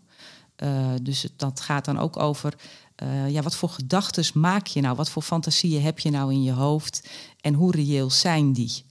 Dus 1.01 1.21
het- 1.21 1.31
dat 1.35 1.59
gaat 1.61 1.85
dan 1.85 1.99
ook 1.99 2.17
over 2.17 2.55
uh, 3.03 3.29
ja, 3.29 3.41
wat 3.41 3.55
voor 3.55 3.69
gedachten 3.69 4.25
maak 4.39 4.67
je 4.67 4.81
nou? 4.81 4.95
Wat 4.95 5.09
voor 5.09 5.21
fantasieën 5.21 5.81
heb 5.81 5.99
je 5.99 6.09
nou 6.09 6.33
in 6.33 6.43
je 6.43 6.51
hoofd? 6.51 7.09
En 7.41 7.53
hoe 7.53 7.71
reëel 7.71 8.09
zijn 8.09 8.53
die? 8.53 8.83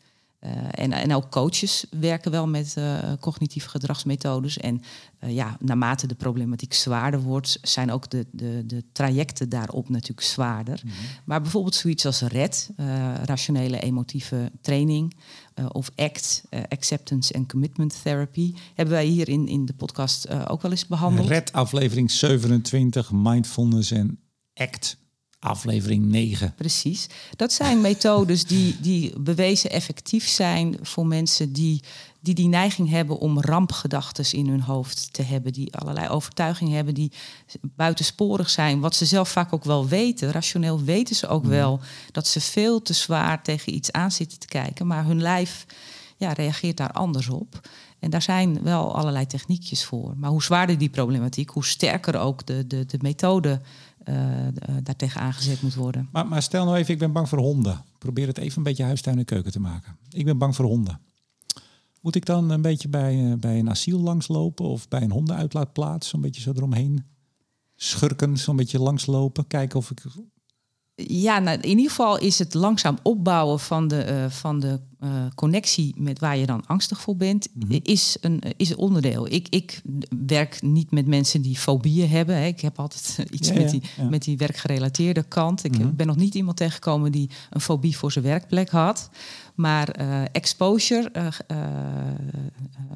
Uh, 0.44 0.50
en, 0.70 0.92
en 0.92 1.14
ook 1.14 1.30
coaches 1.30 1.84
werken 2.00 2.30
wel 2.30 2.48
met 2.48 2.74
uh, 2.78 2.98
cognitieve 3.20 3.68
gedragsmethodes. 3.68 4.58
En 4.58 4.80
uh, 5.24 5.34
ja, 5.34 5.56
naarmate 5.60 6.06
de 6.06 6.14
problematiek 6.14 6.74
zwaarder 6.74 7.20
wordt, 7.20 7.58
zijn 7.62 7.90
ook 7.90 8.10
de, 8.10 8.26
de, 8.32 8.62
de 8.66 8.84
trajecten 8.92 9.48
daarop 9.48 9.88
natuurlijk 9.88 10.26
zwaarder. 10.26 10.80
Mm 10.84 10.90
-hmm. 10.90 10.98
Maar 11.24 11.40
bijvoorbeeld 11.40 11.74
zoiets 11.74 12.06
als 12.06 12.20
RED, 12.20 12.70
rationele 13.24 13.80
emotieve 13.80 14.50
training, 14.60 15.16
of 15.72 15.90
ACT, 15.96 16.42
Acceptance 16.68 17.34
and 17.34 17.48
Commitment 17.48 18.02
Therapy, 18.02 18.54
hebben 18.74 18.94
wij 18.94 19.06
hier 19.06 19.28
in, 19.28 19.48
in 19.48 19.66
de 19.66 19.74
podcast 19.74 20.48
ook 20.48 20.62
wel 20.62 20.70
eens 20.70 20.86
behandeld. 20.86 21.28
RED 21.28 21.52
aflevering 21.52 22.10
27, 22.10 23.10
Mindfulness 23.12 23.90
en 23.90 24.18
ACT 24.54 24.96
aflevering 25.40 26.06
9. 26.06 26.54
Precies. 26.56 27.06
Dat 27.36 27.52
zijn 27.52 27.80
methodes 27.80 28.44
die, 28.44 28.76
die 28.80 29.20
bewezen 29.20 29.70
effectief 29.70 30.28
zijn 30.28 30.78
voor 30.82 31.06
mensen 31.06 31.52
die 31.52 31.80
die 32.22 32.34
die 32.34 32.48
neiging 32.48 32.88
hebben 32.88 33.18
om 33.18 33.40
rampgedachten 33.40 34.32
in 34.32 34.48
hun 34.48 34.60
hoofd 34.60 35.12
te 35.12 35.22
hebben, 35.22 35.52
die 35.52 35.74
allerlei 35.74 36.08
overtuigingen 36.08 36.74
hebben 36.74 36.94
die 36.94 37.12
buitensporig 37.62 38.50
zijn, 38.50 38.80
wat 38.80 38.94
ze 38.94 39.04
zelf 39.04 39.28
vaak 39.28 39.52
ook 39.52 39.64
wel 39.64 39.88
weten. 39.88 40.30
Rationeel 40.30 40.82
weten 40.82 41.16
ze 41.16 41.28
ook 41.28 41.44
wel 41.44 41.80
dat 42.12 42.26
ze 42.26 42.40
veel 42.40 42.82
te 42.82 42.92
zwaar 42.92 43.42
tegen 43.42 43.74
iets 43.74 43.92
aan 43.92 44.10
zitten 44.10 44.38
te 44.38 44.46
kijken, 44.46 44.86
maar 44.86 45.04
hun 45.04 45.22
lijf 45.22 45.66
ja, 46.16 46.32
reageert 46.32 46.76
daar 46.76 46.92
anders 46.92 47.28
op. 47.28 47.68
En 47.98 48.10
daar 48.10 48.22
zijn 48.22 48.62
wel 48.62 48.94
allerlei 48.94 49.26
techniekjes 49.26 49.84
voor. 49.84 50.14
Maar 50.16 50.30
hoe 50.30 50.42
zwaarder 50.42 50.78
die 50.78 50.88
problematiek, 50.88 51.50
hoe 51.50 51.64
sterker 51.64 52.18
ook 52.18 52.46
de, 52.46 52.66
de, 52.66 52.86
de 52.86 52.98
methode 53.00 53.60
daartegen 54.82 55.20
aangezet 55.20 55.62
moet 55.62 55.74
worden. 55.74 56.08
Maar, 56.12 56.26
maar 56.26 56.42
stel 56.42 56.64
nou 56.64 56.76
even, 56.76 56.92
ik 56.92 56.98
ben 56.98 57.12
bang 57.12 57.28
voor 57.28 57.38
honden. 57.38 57.84
Probeer 57.98 58.26
het 58.26 58.38
even 58.38 58.58
een 58.58 58.62
beetje 58.62 58.84
huistuin 58.84 59.18
en 59.18 59.24
keuken 59.24 59.52
te 59.52 59.60
maken. 59.60 59.96
Ik 60.10 60.24
ben 60.24 60.38
bang 60.38 60.56
voor 60.56 60.64
honden. 60.64 61.00
Moet 62.00 62.14
ik 62.14 62.24
dan 62.24 62.50
een 62.50 62.62
beetje 62.62 62.88
bij, 62.88 63.16
uh, 63.16 63.34
bij 63.34 63.58
een 63.58 63.70
asiel 63.70 64.00
langslopen 64.00 64.64
of 64.64 64.88
bij 64.88 65.02
een 65.02 65.10
hondenuitlaatplaats, 65.10 66.08
zo'n 66.08 66.20
beetje 66.20 66.40
zo 66.40 66.52
eromheen 66.52 67.04
schurken, 67.76 68.36
zo'n 68.36 68.56
beetje 68.56 68.80
langslopen, 68.80 69.46
kijken 69.46 69.78
of 69.78 69.90
ik 69.90 70.02
ja, 70.94 71.38
nou, 71.38 71.58
in 71.60 71.68
ieder 71.68 71.88
geval 71.88 72.18
is 72.18 72.38
het 72.38 72.54
langzaam 72.54 72.98
opbouwen 73.02 73.60
van 73.60 73.88
de, 73.88 74.06
uh, 74.10 74.30
van 74.30 74.60
de 74.60 74.80
uh, 75.00 75.10
connectie 75.34 75.94
met 75.96 76.18
waar 76.18 76.36
je 76.36 76.46
dan 76.46 76.66
angstig 76.66 77.00
voor 77.00 77.16
bent, 77.16 77.48
mm 77.52 77.62
-hmm. 77.68 77.80
is, 77.82 78.16
een, 78.20 78.42
is 78.56 78.70
een 78.70 78.76
onderdeel. 78.76 79.32
Ik, 79.32 79.48
ik 79.48 79.82
werk 80.26 80.62
niet 80.62 80.90
met 80.90 81.06
mensen 81.06 81.42
die 81.42 81.56
fobieën 81.56 82.08
hebben. 82.08 82.36
Hè. 82.36 82.46
Ik 82.46 82.60
heb 82.60 82.78
altijd 82.78 83.18
iets 83.30 83.48
ja, 83.48 83.54
met, 83.54 83.70
die, 83.70 83.82
ja. 83.96 84.08
met 84.08 84.22
die 84.22 84.36
werkgerelateerde 84.36 85.22
kant. 85.22 85.64
Ik 85.64 85.72
mm 85.76 85.80
-hmm. 85.80 85.96
ben 85.96 86.06
nog 86.06 86.16
niet 86.16 86.34
iemand 86.34 86.56
tegengekomen 86.56 87.12
die 87.12 87.30
een 87.50 87.60
fobie 87.60 87.96
voor 87.96 88.12
zijn 88.12 88.24
werkplek 88.24 88.70
had. 88.70 89.10
Maar 89.54 90.00
uh, 90.00 90.22
exposure 90.32 91.32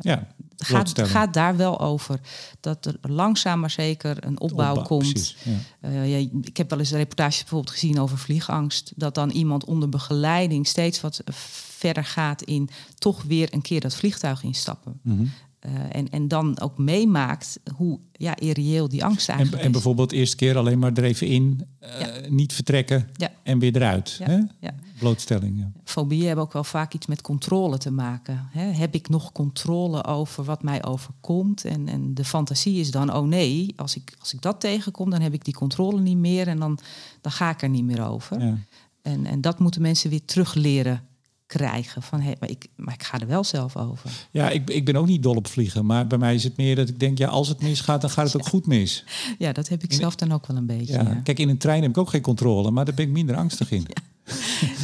ja, 0.00 0.28
gaat, 0.57 1.01
gaat 1.01 1.35
daar 1.35 1.57
wel 1.57 1.81
over. 1.81 2.21
Dat 2.61 2.87
er 2.87 2.97
langzaam 3.11 3.61
maar 3.61 3.71
zeker 3.71 4.25
een 4.25 4.40
opbouw, 4.40 4.69
opbouw 4.69 4.85
komt. 4.85 5.12
Precies, 5.12 5.37
ja. 5.43 5.88
Uh, 5.88 6.11
ja, 6.11 6.29
ik 6.43 6.57
heb 6.57 6.71
wel 6.71 6.79
eens 6.79 6.90
reportages 6.90 7.40
bijvoorbeeld 7.40 7.73
gezien 7.73 8.01
over 8.01 8.19
vliegangst. 8.19 8.93
Dat 8.97 9.14
dan 9.14 9.31
iemand 9.31 9.64
onder 9.64 9.88
begeleiding 9.88 10.67
steeds 10.67 11.01
wat 11.01 11.23
verder 11.31 12.05
gaat 12.05 12.43
in 12.43 12.69
toch 12.99 13.23
weer 13.23 13.49
een 13.53 13.62
keer 13.62 13.81
dat 13.81 13.95
vliegtuig 13.95 14.43
instappen. 14.43 15.01
Mm 15.03 15.17
-hmm. 15.17 15.31
Uh, 15.67 15.73
en, 15.90 16.11
en 16.11 16.29
dan 16.29 16.61
ook 16.61 16.79
meemaakt 16.79 17.61
hoe 17.77 18.01
ja, 18.12 18.37
irreëel 18.37 18.88
die 18.88 19.05
angst 19.05 19.29
eigenlijk 19.29 19.61
en, 19.61 19.67
en 19.67 19.73
bijvoorbeeld 19.73 20.12
eerste 20.12 20.37
keer 20.37 20.57
alleen 20.57 20.79
maar 20.79 20.93
er 20.93 21.05
even 21.05 21.27
in, 21.27 21.67
uh, 21.83 22.01
ja. 22.01 22.29
niet 22.29 22.53
vertrekken 22.53 23.09
ja. 23.17 23.33
en 23.43 23.59
weer 23.59 23.77
eruit. 23.77 24.17
Ja. 24.19 24.27
Hè? 24.27 24.69
Ja. 25.05 25.11
Blootstelling. 25.11 25.59
Ja. 25.59 25.73
Fobieën 25.85 26.27
hebben 26.27 26.45
ook 26.45 26.53
wel 26.53 26.64
vaak 26.64 26.95
iets 26.95 27.07
met 27.07 27.21
controle 27.21 27.79
te 27.79 27.90
maken. 27.90 28.49
Hè? 28.51 28.64
Heb 28.64 28.95
ik 28.95 29.09
nog 29.09 29.33
controle 29.33 30.05
over 30.05 30.45
wat 30.45 30.62
mij 30.62 30.85
overkomt? 30.85 31.64
En, 31.64 31.88
en 31.88 32.14
de 32.14 32.25
fantasie 32.25 32.81
is 32.81 32.90
dan, 32.90 33.14
oh 33.14 33.27
nee, 33.27 33.73
als 33.77 33.97
ik, 33.97 34.17
als 34.21 34.35
ik 34.35 34.43
dat 34.43 34.61
tegenkom, 34.61 35.11
dan 35.11 35.21
heb 35.21 35.33
ik 35.33 35.45
die 35.45 35.55
controle 35.55 36.01
niet 36.01 36.17
meer 36.17 36.49
en 36.49 36.59
dan, 36.59 36.79
dan 37.21 37.33
ga 37.33 37.51
ik 37.51 37.62
er 37.62 37.69
niet 37.69 37.85
meer 37.85 38.09
over. 38.09 38.59
En, 39.03 39.27
en 39.27 39.40
dat 39.40 39.59
moeten 39.59 39.83
mensen 39.83 40.11
weer 40.11 40.25
terug 40.25 40.55
leren 40.55 41.03
krijgen. 41.47 42.03
Van, 42.03 42.21
hey, 42.21 42.37
maar, 42.40 42.51
ik, 42.51 42.67
maar 42.77 42.95
ik 42.95 43.03
ga 43.03 43.21
er 43.21 43.27
wel 43.27 43.45
zelf 43.45 43.77
over. 43.77 44.11
Ja, 44.31 44.51
ik, 44.51 44.71
ik 44.71 44.85
ben 44.85 44.97
ook 44.97 45.07
niet 45.07 45.23
dol 45.23 45.35
op 45.35 45.47
vliegen. 45.47 45.87
Maar 45.87 46.07
bij 46.07 46.19
mij 46.19 46.35
is 46.35 46.45
het 46.45 46.57
meer 46.57 46.77
dat 46.77 46.88
ik 46.88 47.01
denk, 47.01 47.19
ja, 47.19 47.29
als 47.29 47.49
het 47.49 47.62
misgaat, 47.62 48.01
dan 48.01 48.11
gaat 48.11 48.33
het 48.33 48.37
ook 48.37 48.49
goed 48.49 48.67
mis. 48.67 49.05
Ja, 49.38 49.53
dat 49.53 49.69
heb 49.69 49.83
ik 49.83 49.90
in, 49.90 49.97
zelf 49.97 50.14
dan 50.14 50.33
ook 50.33 50.47
wel 50.47 50.57
een 50.57 50.67
beetje. 50.67 50.93
Ja. 50.93 51.03
Ja. 51.03 51.14
Kijk, 51.14 51.38
in 51.38 51.49
een 51.49 51.59
trein 51.59 51.83
heb 51.83 51.90
ik 51.90 51.99
ook 51.99 52.11
geen 52.11 52.21
controle, 52.21 52.71
maar 52.71 52.85
daar 52.85 52.95
ben 52.95 53.07
ik 53.07 53.12
minder 53.12 53.37
angstig 53.37 53.71
in. 53.71 53.87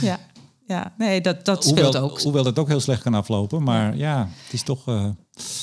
Ja, 0.00 0.18
ja. 0.66 0.94
nee, 0.98 1.20
dat, 1.20 1.44
dat 1.44 1.64
hoewel, 1.64 1.88
speelt 1.88 2.05
ook. 2.05 2.20
Hoewel 2.20 2.44
dat 2.44 2.59
ook 2.59 2.68
heel 2.68 2.81
slecht 2.81 3.03
kan 3.03 3.14
aflopen, 3.14 3.62
maar 3.62 3.96
ja, 3.96 4.18
ja 4.18 4.29
het 4.44 4.53
is 4.53 4.62
toch... 4.62 4.88
Uh... 4.88 5.09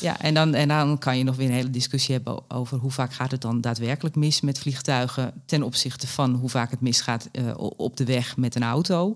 Ja, 0.01 0.19
en 0.19 0.33
dan, 0.33 0.53
en 0.53 0.67
dan 0.67 0.97
kan 0.97 1.17
je 1.17 1.23
nog 1.23 1.35
weer 1.35 1.47
een 1.47 1.53
hele 1.53 1.69
discussie 1.69 2.13
hebben 2.13 2.51
over 2.51 2.77
hoe 2.77 2.91
vaak 2.91 3.13
gaat 3.13 3.31
het 3.31 3.41
dan 3.41 3.61
daadwerkelijk 3.61 4.15
mis 4.15 4.41
met 4.41 4.59
vliegtuigen 4.59 5.33
ten 5.45 5.63
opzichte 5.63 6.07
van 6.07 6.33
hoe 6.33 6.49
vaak 6.49 6.71
het 6.71 6.81
misgaat 6.81 7.29
uh, 7.31 7.53
op 7.57 7.97
de 7.97 8.05
weg 8.05 8.37
met 8.37 8.55
een 8.55 8.63
auto. 8.63 9.13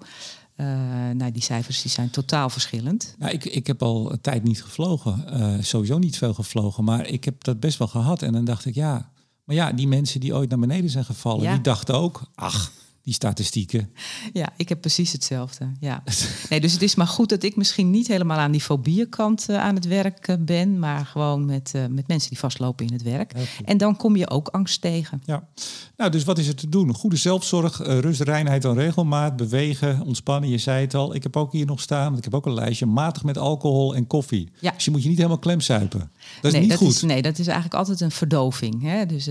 Uh, 0.58 0.67
nou, 1.13 1.32
die 1.32 1.41
cijfers 1.41 1.82
die 1.82 1.91
zijn 1.91 2.10
totaal 2.10 2.50
verschillend. 2.50 3.15
Nou, 3.19 3.32
ik, 3.32 3.45
ik 3.45 3.67
heb 3.67 3.84
al 3.84 4.12
een 4.12 4.21
tijd 4.21 4.43
niet 4.43 4.63
gevlogen. 4.63 5.26
Sowieso 5.63 5.97
niet 5.97 6.17
veel 6.17 6.34
gevlogen. 6.34 6.84
Maar 6.84 7.08
ik 7.08 7.24
heb 7.24 7.43
dat 7.43 7.60
best 7.60 7.78
wel 7.78 7.88
gehad. 7.88 8.21
En 8.21 8.34
dan 8.34 8.45
dacht 8.45 8.65
ik, 8.65 8.76
ja... 8.76 9.10
Maar 9.43 9.56
ja, 9.56 9.71
die 9.71 9.88
mensen 9.88 10.19
die 10.19 10.36
ooit 10.36 10.50
naar 10.50 10.60
beneden 10.60 10.89
zijn 10.89 11.06
gevallen... 11.06 11.43
Ja. 11.43 11.52
die 11.52 11.62
dachten 11.62 11.95
ook, 11.95 12.21
ach, 12.36 12.71
die 13.04 13.14
statistieken. 13.14 13.90
Ja, 14.34 14.50
ik 14.58 14.70
heb 14.70 14.82
precies 14.82 15.12
hetzelfde. 15.12 15.72
Ja. 15.80 16.04
Nee, 16.50 16.62
dus 16.62 16.74
het 16.74 16.82
is 16.82 16.96
maar 16.96 17.08
goed 17.08 17.30
dat 17.30 17.44
ik 17.44 17.56
misschien 17.56 17.90
niet 17.90 18.08
helemaal 18.08 18.38
aan 18.38 18.52
die 18.52 18.62
fobieënkant 18.62 19.46
uh, 19.50 19.58
aan 19.58 19.76
het 19.76 19.88
werk 19.88 20.28
uh, 20.28 20.36
ben, 20.40 20.80
maar 20.80 21.06
gewoon 21.06 21.46
met, 21.46 21.72
uh, 21.76 21.86
met 21.90 22.08
mensen 22.08 22.30
die 22.30 22.40
vastlopen 22.40 22.86
in 22.86 22.94
het 22.94 23.02
werk. 23.02 23.34
En 23.66 23.78
dan 23.78 23.98
kom 23.98 24.16
je 24.16 24.30
ook 24.30 24.48
angst 24.48 24.82
tegen. 24.82 25.22
Ja, 25.26 25.48
nou, 25.98 26.12
dus 26.12 26.24
wat 26.24 26.38
is 26.38 26.48
er 26.48 26.56
te 26.56 26.70
doen? 26.70 26.94
Goede 26.94 27.16
zelfzorg, 27.16 27.78
rust, 27.78 28.22
reinheid 28.22 28.66
en 28.66 28.74
regelmaat, 28.74 29.36
bewegen, 29.36 30.02
ontspannen. 30.02 30.50
Je 30.50 30.58
zei 30.58 30.82
het 30.82 30.94
al. 30.94 31.16
Ik 31.16 31.24
heb 31.24 31.38
ook 31.38 31.52
hier 31.52 31.66
nog 31.66 31.82
staan, 31.82 32.06
want 32.06 32.18
ik 32.18 32.24
heb 32.24 32.34
ook 32.34 32.46
een 32.46 32.54
lijstje, 32.54 32.86
matig 32.86 33.24
met 33.24 33.38
alcohol 33.38 33.96
en 33.96 34.08
koffie. 34.08 34.52
Ja. 34.60 34.72
Dus 34.72 34.86
je 34.86 34.92
moet 34.92 35.04
je 35.04 35.10
niet 35.10 35.18
helemaal 35.18 35.40
klemzuipen. 35.40 36.00
Dat 36.00 36.10
is 36.42 36.52
nee, 36.52 36.62
niet 36.62 36.70
dat 36.70 36.80
goed. 36.80 36.88
Is, 36.88 37.02
nee, 37.02 37.22
dat 37.22 37.40
is 37.40 37.46
eigenlijk 37.48 37.76
altijd 37.76 38.02
een 38.02 38.12
verdoving. 38.12 38.82
Hè? 38.82 39.06
Dus 39.06 39.30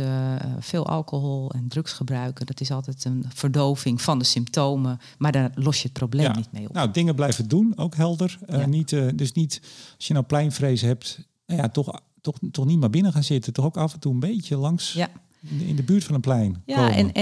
veel 0.59 0.87
alcohol 0.87 1.51
en 1.51 1.69
drugs 1.69 1.93
gebruiken, 1.93 2.47
dat 2.47 2.61
is 2.61 2.71
altijd 2.71 3.05
een 3.05 3.25
verdoving 3.29 3.59
van 3.97 4.19
de 4.19 4.25
symptomen, 4.25 4.99
maar 5.19 5.33
daar 5.33 5.51
los 5.55 5.77
je 5.77 5.83
het 5.83 5.93
probleem 5.93 6.27
ja. 6.27 6.37
niet 6.37 6.53
mee 6.53 6.69
op. 6.69 6.75
Nou, 6.75 6.91
dingen 6.91 7.15
blijven 7.15 7.49
doen, 7.49 7.73
ook 7.77 7.95
helder. 7.95 8.39
Ja. 8.47 8.59
Uh, 8.59 8.65
niet, 8.65 8.93
uh, 8.93 9.09
dus 9.15 9.33
niet, 9.33 9.61
als 9.97 10.07
je 10.07 10.13
nou 10.13 10.27
pleinvrees 10.27 10.81
hebt, 10.81 11.29
nou 11.47 11.61
ja, 11.61 11.69
toch, 11.69 12.01
toch, 12.21 12.37
toch 12.51 12.67
niet 12.67 12.79
maar 12.79 12.91
binnen 12.91 13.13
gaan 13.13 13.25
zitten. 13.25 13.53
Toch 13.53 13.65
ook 13.65 13.77
af 13.77 13.93
en 13.93 14.01
toe 14.01 14.13
een 14.13 14.21
beetje 14.21 14.57
langs 14.57 14.93
ja. 14.93 15.09
In, 15.43 15.77
de, 15.77 15.83
buurt 15.83 16.05
van 16.05 16.15
een 16.15 16.21
plein 16.21 16.63
Ja, 16.67 16.77
komen. 16.77 16.95
en, 16.95 17.13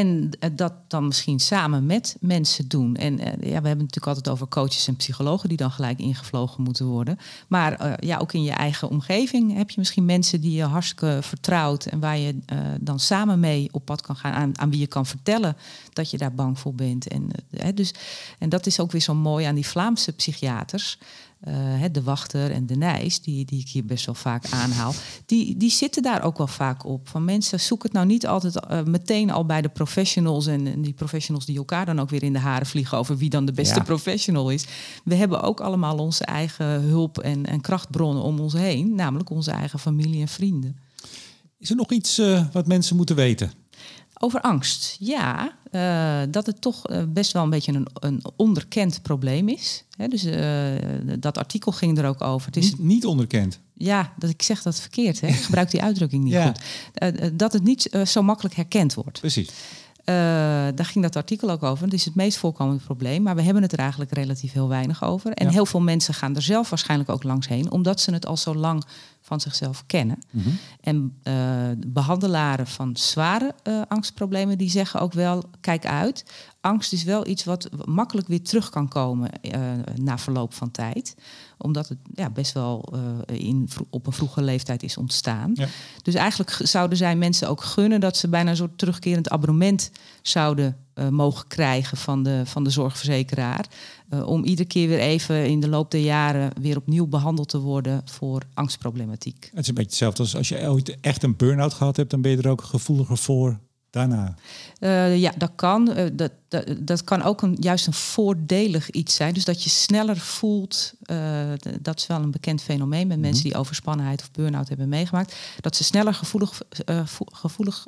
en 0.41 0.57
dat 0.57 0.73
dan 0.89 1.07
misschien 1.07 1.39
samen 1.39 1.87
met 1.87 2.17
mensen 2.21 2.69
doen. 2.69 2.97
En 2.97 3.19
uh, 3.19 3.27
ja, 3.27 3.33
we 3.39 3.51
hebben 3.51 3.69
het 3.69 3.79
natuurlijk 3.79 4.07
altijd 4.07 4.29
over 4.29 4.49
coaches 4.49 4.89
en 4.89 4.97
psychologen... 4.97 5.49
die 5.49 5.59
dan 5.59 5.71
gelijk 5.71 5.99
ingevlogen 5.99 6.63
moeten 6.63 6.87
worden. 6.87 7.19
Maar 7.49 7.97
ja, 8.05 8.19
ook 8.19 8.33
in 8.33 8.43
je 8.43 8.51
eigen 8.51 8.89
omgeving 8.89 9.57
heb 9.57 9.71
je 9.71 9.79
misschien 9.79 10.05
mensen... 10.05 10.41
die 10.41 10.57
je 10.57 10.63
hartstikke 10.63 11.19
vertrouwt... 11.21 11.87
en 11.87 12.01
waar 12.01 12.19
je 12.19 12.39
dan 12.81 13.01
samen 13.01 13.41
mee 13.41 13.69
op 13.71 13.85
pad 13.85 14.01
kan 14.01 14.17
gaan... 14.17 14.33
aan, 14.33 14.59
aan 14.59 14.71
wie 14.71 14.81
je 14.81 14.87
kan 14.87 15.07
vertellen 15.07 15.57
dat 15.93 16.11
je 16.11 16.19
daar 16.19 16.35
bang 16.35 16.59
voor 16.59 16.75
bent. 16.75 17.09
En, 17.09 17.29
uh, 17.51 17.69
dus, 17.75 17.95
en 18.39 18.49
dat 18.49 18.67
is 18.67 18.81
ook 18.81 18.93
weer 18.93 19.01
zo 19.01 19.15
mooi 19.15 19.45
aan 19.45 19.55
die 19.55 19.67
Vlaamse 19.67 20.13
psychiaters. 20.13 20.99
Uh, 21.49 21.85
de 21.93 22.03
Wachter 22.03 22.51
en 22.51 22.67
de 22.67 22.77
Nijs, 22.77 23.21
die, 23.21 23.45
die 23.45 23.61
ik 23.61 23.69
hier 23.69 23.85
best 23.85 24.07
wel 24.07 24.15
vaak 24.15 24.45
aanhaal, 24.51 24.93
die, 25.27 25.57
die 25.57 25.71
zitten 25.71 26.03
daar 26.03 26.23
ook 26.23 26.39
wel 26.39 26.47
vaak 26.47 26.85
op. 26.85 27.09
Van 27.09 27.25
mensen, 27.25 27.61
zoek 27.61 27.83
het 27.83 27.93
nou 27.93 28.07
niet 28.07 28.27
altijd 28.27 28.61
uh, 28.71 28.83
meteen 28.83 29.31
al 29.31 29.47
bij 29.47 29.63
de 29.63 29.69
professionals 29.69 30.47
en, 30.47 30.67
en, 30.67 30.83
die 30.83 30.93
professionals 30.93 31.47
die 31.47 31.57
elkaar 31.57 31.87
dan 31.87 32.01
ook 32.01 32.11
weer 32.11 32.23
in 32.23 32.33
de 32.33 32.39
haren 32.39 32.67
vliegen 32.67 32.99
over 32.99 33.17
wie 33.17 33.31
dan 33.31 33.45
de 33.45 33.53
beste 33.53 33.79
ja. 33.79 33.85
professional 33.85 34.51
is. 34.51 34.67
We 35.05 35.15
hebben 35.15 35.43
ook 35.43 35.61
allemaal 35.61 35.99
onze 35.99 36.25
eigen 36.25 36.67
hulp 36.67 37.19
en, 37.19 37.47
en 37.47 37.61
krachtbronnen 37.61 38.23
om 38.23 38.41
ons 38.41 38.53
heen, 38.53 38.95
namelijk 38.95 39.31
onze 39.31 39.51
eigen 39.51 39.79
familie 39.79 40.21
en 40.21 40.29
vrienden. 40.29 40.77
Is 41.59 41.71
er 41.71 41.77
nog 41.77 41.91
iets 41.91 42.19
uh, 42.19 42.45
wat 42.53 42.67
mensen 42.67 42.97
moeten 42.97 43.17
weten? 43.17 43.53
Over 44.21 44.41
angst, 44.41 44.97
ja. 44.99 45.58
Uh, 45.73 46.21
dat 46.31 46.47
het 46.47 46.61
toch 46.61 46.91
uh, 46.91 47.03
best 47.09 47.33
wel 47.33 47.43
een 47.43 47.51
beetje 47.51 47.73
een, 47.73 47.87
een 47.95 48.23
onderkend 48.37 49.03
probleem 49.03 49.49
is. 49.49 49.85
He, 49.97 50.09
dus 50.09 50.25
uh, 50.25 50.37
dat 51.19 51.39
artikel 51.39 51.73
ging 51.73 51.99
er 51.99 52.07
ook 52.07 52.23
over. 52.23 52.47
Het 52.47 52.57
is 52.57 52.71
niet, 52.71 52.79
niet 52.79 53.07
onderkend? 53.07 53.61
Ja, 53.75 54.13
dat 54.19 54.31
ik 54.31 54.43
zeg 54.43 54.63
dat 54.63 54.81
verkeerd. 54.81 55.21
Hè. 55.21 55.27
Ik 55.27 55.35
gebruik 55.35 55.71
die 55.71 55.83
uitdrukking 55.83 56.25
niet 56.25 56.33
ja. 56.43 56.53
goed. 56.95 57.39
dat 57.39 57.53
het 57.53 57.63
niet 57.65 57.91
zo 58.05 58.23
makkelijk 58.23 58.55
herkend 58.55 58.95
wordt. 58.95 59.21
Precies. 59.21 59.51
Daar 60.75 60.85
ging 60.85 61.05
dat 61.05 61.17
artikel 61.17 61.51
ook 61.51 61.63
over. 61.63 61.85
Het 61.85 61.93
is 61.95 62.05
het 62.05 62.15
meest 62.15 62.39
voorkomende 62.39 62.83
probleem, 62.85 63.23
maar 63.23 63.35
we 63.37 63.43
hebben 63.43 63.63
het 63.63 63.73
er 63.73 63.79
eigenlijk 63.79 64.13
relatief 64.13 64.53
heel 64.53 64.69
weinig 64.69 65.05
over. 65.05 65.33
En 65.33 65.47
Ja. 65.47 65.53
heel 65.53 65.67
veel 65.67 65.81
mensen 65.81 66.15
gaan 66.15 66.37
er 66.37 66.43
zelf 66.43 66.69
waarschijnlijk 66.71 67.11
ook 67.11 67.23
langs 67.23 67.49
heen, 67.49 67.71
omdat 67.71 68.01
ze 68.01 68.13
het 68.13 68.27
al 68.27 68.37
zo 68.37 68.55
lang 68.55 68.85
van 69.29 69.41
zichzelf 69.41 69.87
kennen. 69.87 70.19
Mhm. 70.31 70.49
En 70.81 71.19
uh, 71.23 71.35
behandelaren 71.87 72.67
van 72.67 72.97
zware 72.97 73.55
uh, 73.65 73.83
angstproblemen, 73.89 74.59
die 74.59 74.71
zeggen 74.71 75.01
ook 75.01 75.13
wel, 75.13 75.45
kijk 75.61 75.87
uit. 75.87 76.25
Angst 76.61 76.93
is 76.93 77.05
wel 77.05 77.27
iets 77.27 77.45
wat 77.45 77.69
makkelijk 77.85 78.29
weer 78.29 78.43
terug 78.43 78.71
kan 78.71 78.89
komen 78.89 79.31
uh, 79.43 79.53
na 79.95 80.19
verloop 80.19 80.55
van 80.55 80.71
tijd. 80.71 81.15
Omdat 81.59 81.89
het 81.89 81.99
ja, 82.15 82.31
best 82.31 82.53
wel 82.53 82.95
in, 83.27 83.69
op 83.91 84.07
een 84.07 84.13
vroege 84.13 84.43
leeftijd 84.43 84.83
is 84.83 84.97
ontstaan. 84.97 85.51
Ja. 85.55 85.67
Dus 86.03 86.15
eigenlijk 86.15 86.51
zouden 86.51 86.99
zij 86.99 87.17
mensen 87.17 87.49
ook 87.49 87.63
gunnen 87.63 88.01
dat 88.01 88.17
ze 88.17 88.29
bijna 88.29 88.51
een 88.51 88.57
soort 88.57 88.79
terugkerend 88.79 89.31
abonnement 89.31 89.91
zouden 90.23 90.77
uh, 90.99 91.09
mogen 91.09 91.47
krijgen 91.47 91.97
van 91.97 92.23
de, 92.23 92.43
van 92.45 92.65
de 92.65 92.71
zorgverzekeraar. 92.71 93.67
Uh, 94.11 94.27
om 94.27 94.45
iedere 94.45 94.69
keer 94.69 94.89
weer 94.89 94.99
even 94.99 95.47
in 95.47 95.61
de 95.61 95.69
loop 95.69 95.91
der 95.91 96.01
jaren 96.01 96.53
weer 96.61 96.77
opnieuw 96.77 97.07
behandeld 97.07 97.49
te 97.49 97.59
worden 97.59 98.03
voor 98.05 98.43
angstproblematiek. 98.55 99.51
Het 99.51 99.63
is 99.63 99.69
een 99.69 99.75
beetje 99.75 99.91
hetzelfde 99.91 100.23
als 100.23 100.37
als 100.37 100.49
je 100.49 100.69
ooit 100.69 101.01
echt 101.01 101.23
een 101.23 101.37
burn-out 101.37 101.75
gehad 101.75 101.97
hebt, 101.97 102.11
dan 102.11 102.21
ben 102.21 102.31
je 102.31 102.37
er 102.37 102.49
ook 102.49 102.63
gevoeliger 102.63 103.17
voor 103.17 103.59
daarna? 103.91 104.35
Uh, 104.81 105.19
ja, 105.19 105.33
dat 105.37 105.51
kan. 105.55 105.91
Uh, 105.91 106.05
dat, 106.13 106.33
dat, 106.49 106.65
dat, 106.79 107.05
kan 107.05 107.23
ook 107.23 107.43
een, 107.43 107.57
juist 107.61 107.87
een 107.87 107.93
voordelig 107.93 108.91
iets 108.91 109.15
zijn. 109.15 109.35
Dus 109.35 109.45
dat 109.45 109.63
je 109.63 109.71
sneller 109.71 110.17
voelt. 110.17 110.95
Uh, 111.11 111.53
dat 111.81 111.99
is 111.99 112.07
wel 112.07 112.23
een 112.23 112.31
bekend 112.31 112.63
fenomeen 112.63 113.07
met 113.07 113.19
mensen 113.19 113.45
die 113.45 113.57
overspannenheid 113.57 114.21
of 114.21 114.31
burn-out 114.31 114.69
hebben 114.69 114.89
meegemaakt. 114.89 115.37
Dat 115.61 115.77
ze 115.77 115.85
sneller 115.85 116.15
gevoelig, 116.15 116.63
gevoelig 117.33 117.87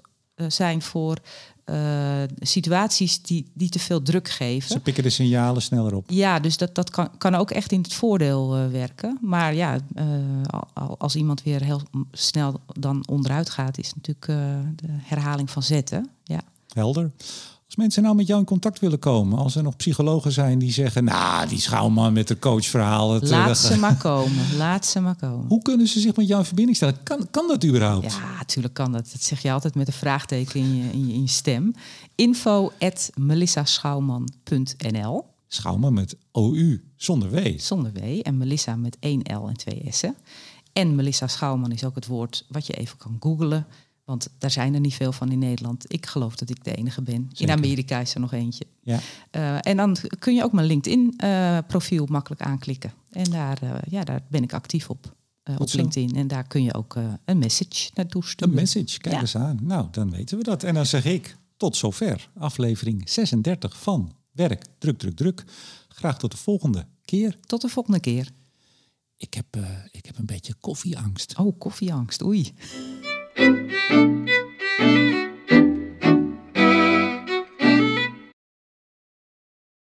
zijn 0.48 0.82
voor 0.82 1.16
situaties 2.38 3.22
die, 3.22 3.46
die 3.54 3.68
te 3.68 3.78
veel 3.78 4.02
druk 4.02 4.28
geven. 4.28 4.68
Ze 4.68 4.80
pikken 4.80 5.02
de 5.02 5.10
signalen 5.10 5.62
sneller 5.62 5.94
op. 5.94 6.10
Ja, 6.10 6.40
dus 6.40 6.56
dat, 6.56 6.74
dat 6.74 6.90
kan, 6.90 7.18
kan 7.18 7.34
ook 7.34 7.50
echt 7.50 7.72
in 7.72 7.80
het 7.82 7.94
voordeel 7.94 8.58
uh, 8.58 8.66
werken. 8.70 9.18
Maar 9.20 9.54
ja, 9.54 9.78
uh, 9.94 10.04
als 10.98 11.16
iemand 11.16 11.42
weer 11.42 11.62
heel 11.62 11.82
snel 12.12 12.60
dan 12.66 13.06
onderuit 13.08 13.50
gaat, 13.50 13.78
is 13.78 13.92
natuurlijk 13.94 14.26
de 14.76 14.88
herhaling 14.88 15.50
van 15.50 15.62
zetten. 15.62 16.10
Ja. 16.24 16.40
Helder. 16.68 17.10
Mensen 17.80 18.02
nou 18.02 18.14
met 18.14 18.26
jou 18.26 18.40
in 18.40 18.46
contact 18.46 18.78
willen 18.78 18.98
komen, 18.98 19.38
als 19.38 19.56
er 19.56 19.62
nog 19.62 19.76
psychologen 19.76 20.32
zijn 20.32 20.58
die 20.58 20.72
zeggen, 20.72 21.04
nou, 21.04 21.48
die 21.48 21.58
schouwman 21.58 22.12
met 22.12 22.28
de 22.28 22.38
coachverhaal. 22.38 23.12
Het, 23.12 23.28
laat 23.28 23.58
ze 23.58 23.78
maar 23.86 23.96
komen, 23.96 24.56
laat 24.56 24.86
ze 24.86 25.00
maar 25.00 25.16
komen. 25.16 25.46
Hoe 25.48 25.62
kunnen 25.62 25.86
ze 25.86 26.00
zich 26.00 26.16
met 26.16 26.26
jou 26.26 26.40
in 26.40 26.46
verbinding 26.46 26.76
stellen? 26.76 27.02
Kan, 27.02 27.30
kan 27.30 27.48
dat 27.48 27.64
überhaupt? 27.64 28.12
Ja, 28.12 28.36
natuurlijk 28.38 28.74
kan 28.74 28.92
dat. 28.92 29.08
Dat 29.12 29.22
zeg 29.22 29.42
je 29.42 29.52
altijd 29.52 29.74
met 29.74 29.86
een 29.86 29.92
vraagteken 29.92 30.60
in 30.60 30.76
je, 30.76 30.92
in 30.92 31.06
je, 31.06 31.12
in 31.12 31.20
je 31.20 31.28
stem. 31.28 31.74
Info 32.14 32.72
at 32.78 33.10
melissaschouwman.nl 33.14 35.24
Schouwman 35.48 35.92
met 35.92 36.16
OU, 36.32 36.84
zonder 36.96 37.30
W. 37.30 37.58
Zonder 37.58 37.92
W 37.92 38.20
en 38.22 38.36
Melissa 38.36 38.76
met 38.76 38.96
één 39.00 39.20
L 39.20 39.48
en 39.48 39.56
twee 39.56 39.86
S'en. 39.88 40.14
En 40.72 40.94
Melissa 40.94 41.26
Schouwman 41.26 41.72
is 41.72 41.84
ook 41.84 41.94
het 41.94 42.06
woord 42.06 42.46
wat 42.48 42.66
je 42.66 42.72
even 42.72 42.96
kan 42.96 43.16
googlen. 43.20 43.66
Want 44.10 44.28
daar 44.38 44.50
zijn 44.50 44.74
er 44.74 44.80
niet 44.80 44.94
veel 44.94 45.12
van 45.12 45.32
in 45.32 45.38
Nederland. 45.38 45.92
Ik 45.92 46.06
geloof 46.06 46.36
dat 46.36 46.50
ik 46.50 46.64
de 46.64 46.74
enige 46.74 47.02
ben. 47.02 47.30
In 47.36 47.50
Amerika 47.50 47.98
is 47.98 48.14
er 48.14 48.20
nog 48.20 48.32
eentje. 48.32 48.64
Ja. 48.82 48.98
Uh, 49.32 49.58
en 49.60 49.76
dan 49.76 49.96
kun 50.18 50.34
je 50.34 50.44
ook 50.44 50.52
mijn 50.52 50.66
LinkedIn-profiel 50.66 52.02
uh, 52.02 52.08
makkelijk 52.08 52.42
aanklikken. 52.42 52.92
En 53.10 53.24
daar, 53.24 53.58
uh, 53.62 53.74
ja, 53.88 54.04
daar 54.04 54.22
ben 54.28 54.42
ik 54.42 54.52
actief 54.52 54.90
op. 54.90 55.16
op 55.58 55.72
LinkedIn. 55.72 56.16
En 56.16 56.28
daar 56.28 56.46
kun 56.46 56.62
je 56.62 56.74
ook 56.74 56.96
een 57.24 57.38
message 57.38 57.90
naartoe 57.94 58.24
sturen. 58.24 58.54
Een 58.54 58.60
message, 58.60 58.98
kijk 58.98 59.14
ja. 59.14 59.20
eens 59.20 59.36
aan. 59.36 59.58
Nou, 59.62 59.86
dan 59.90 60.10
weten 60.10 60.38
we 60.38 60.44
dat. 60.44 60.62
En 60.62 60.74
dan 60.74 60.86
zeg 60.86 61.04
ik 61.04 61.36
tot 61.56 61.76
zover. 61.76 62.30
Aflevering 62.38 63.08
36 63.08 63.78
van 63.78 64.12
Werk, 64.32 64.64
Druk, 64.78 64.98
Druk, 64.98 65.16
Druk. 65.16 65.44
Graag 65.88 66.18
tot 66.18 66.30
de 66.30 66.36
volgende 66.36 66.86
keer. 67.04 67.36
Tot 67.46 67.60
de 67.60 67.68
volgende 67.68 68.00
keer. 68.00 68.30
Ik 69.16 69.34
heb, 69.34 69.58
ik 69.90 70.06
heb 70.06 70.18
een 70.18 70.26
beetje 70.26 70.54
koffieangst. 70.54 71.38
Oh, 71.38 71.58
koffieangst. 71.58 72.22
Oei. 72.22 72.52
Música 73.36 75.09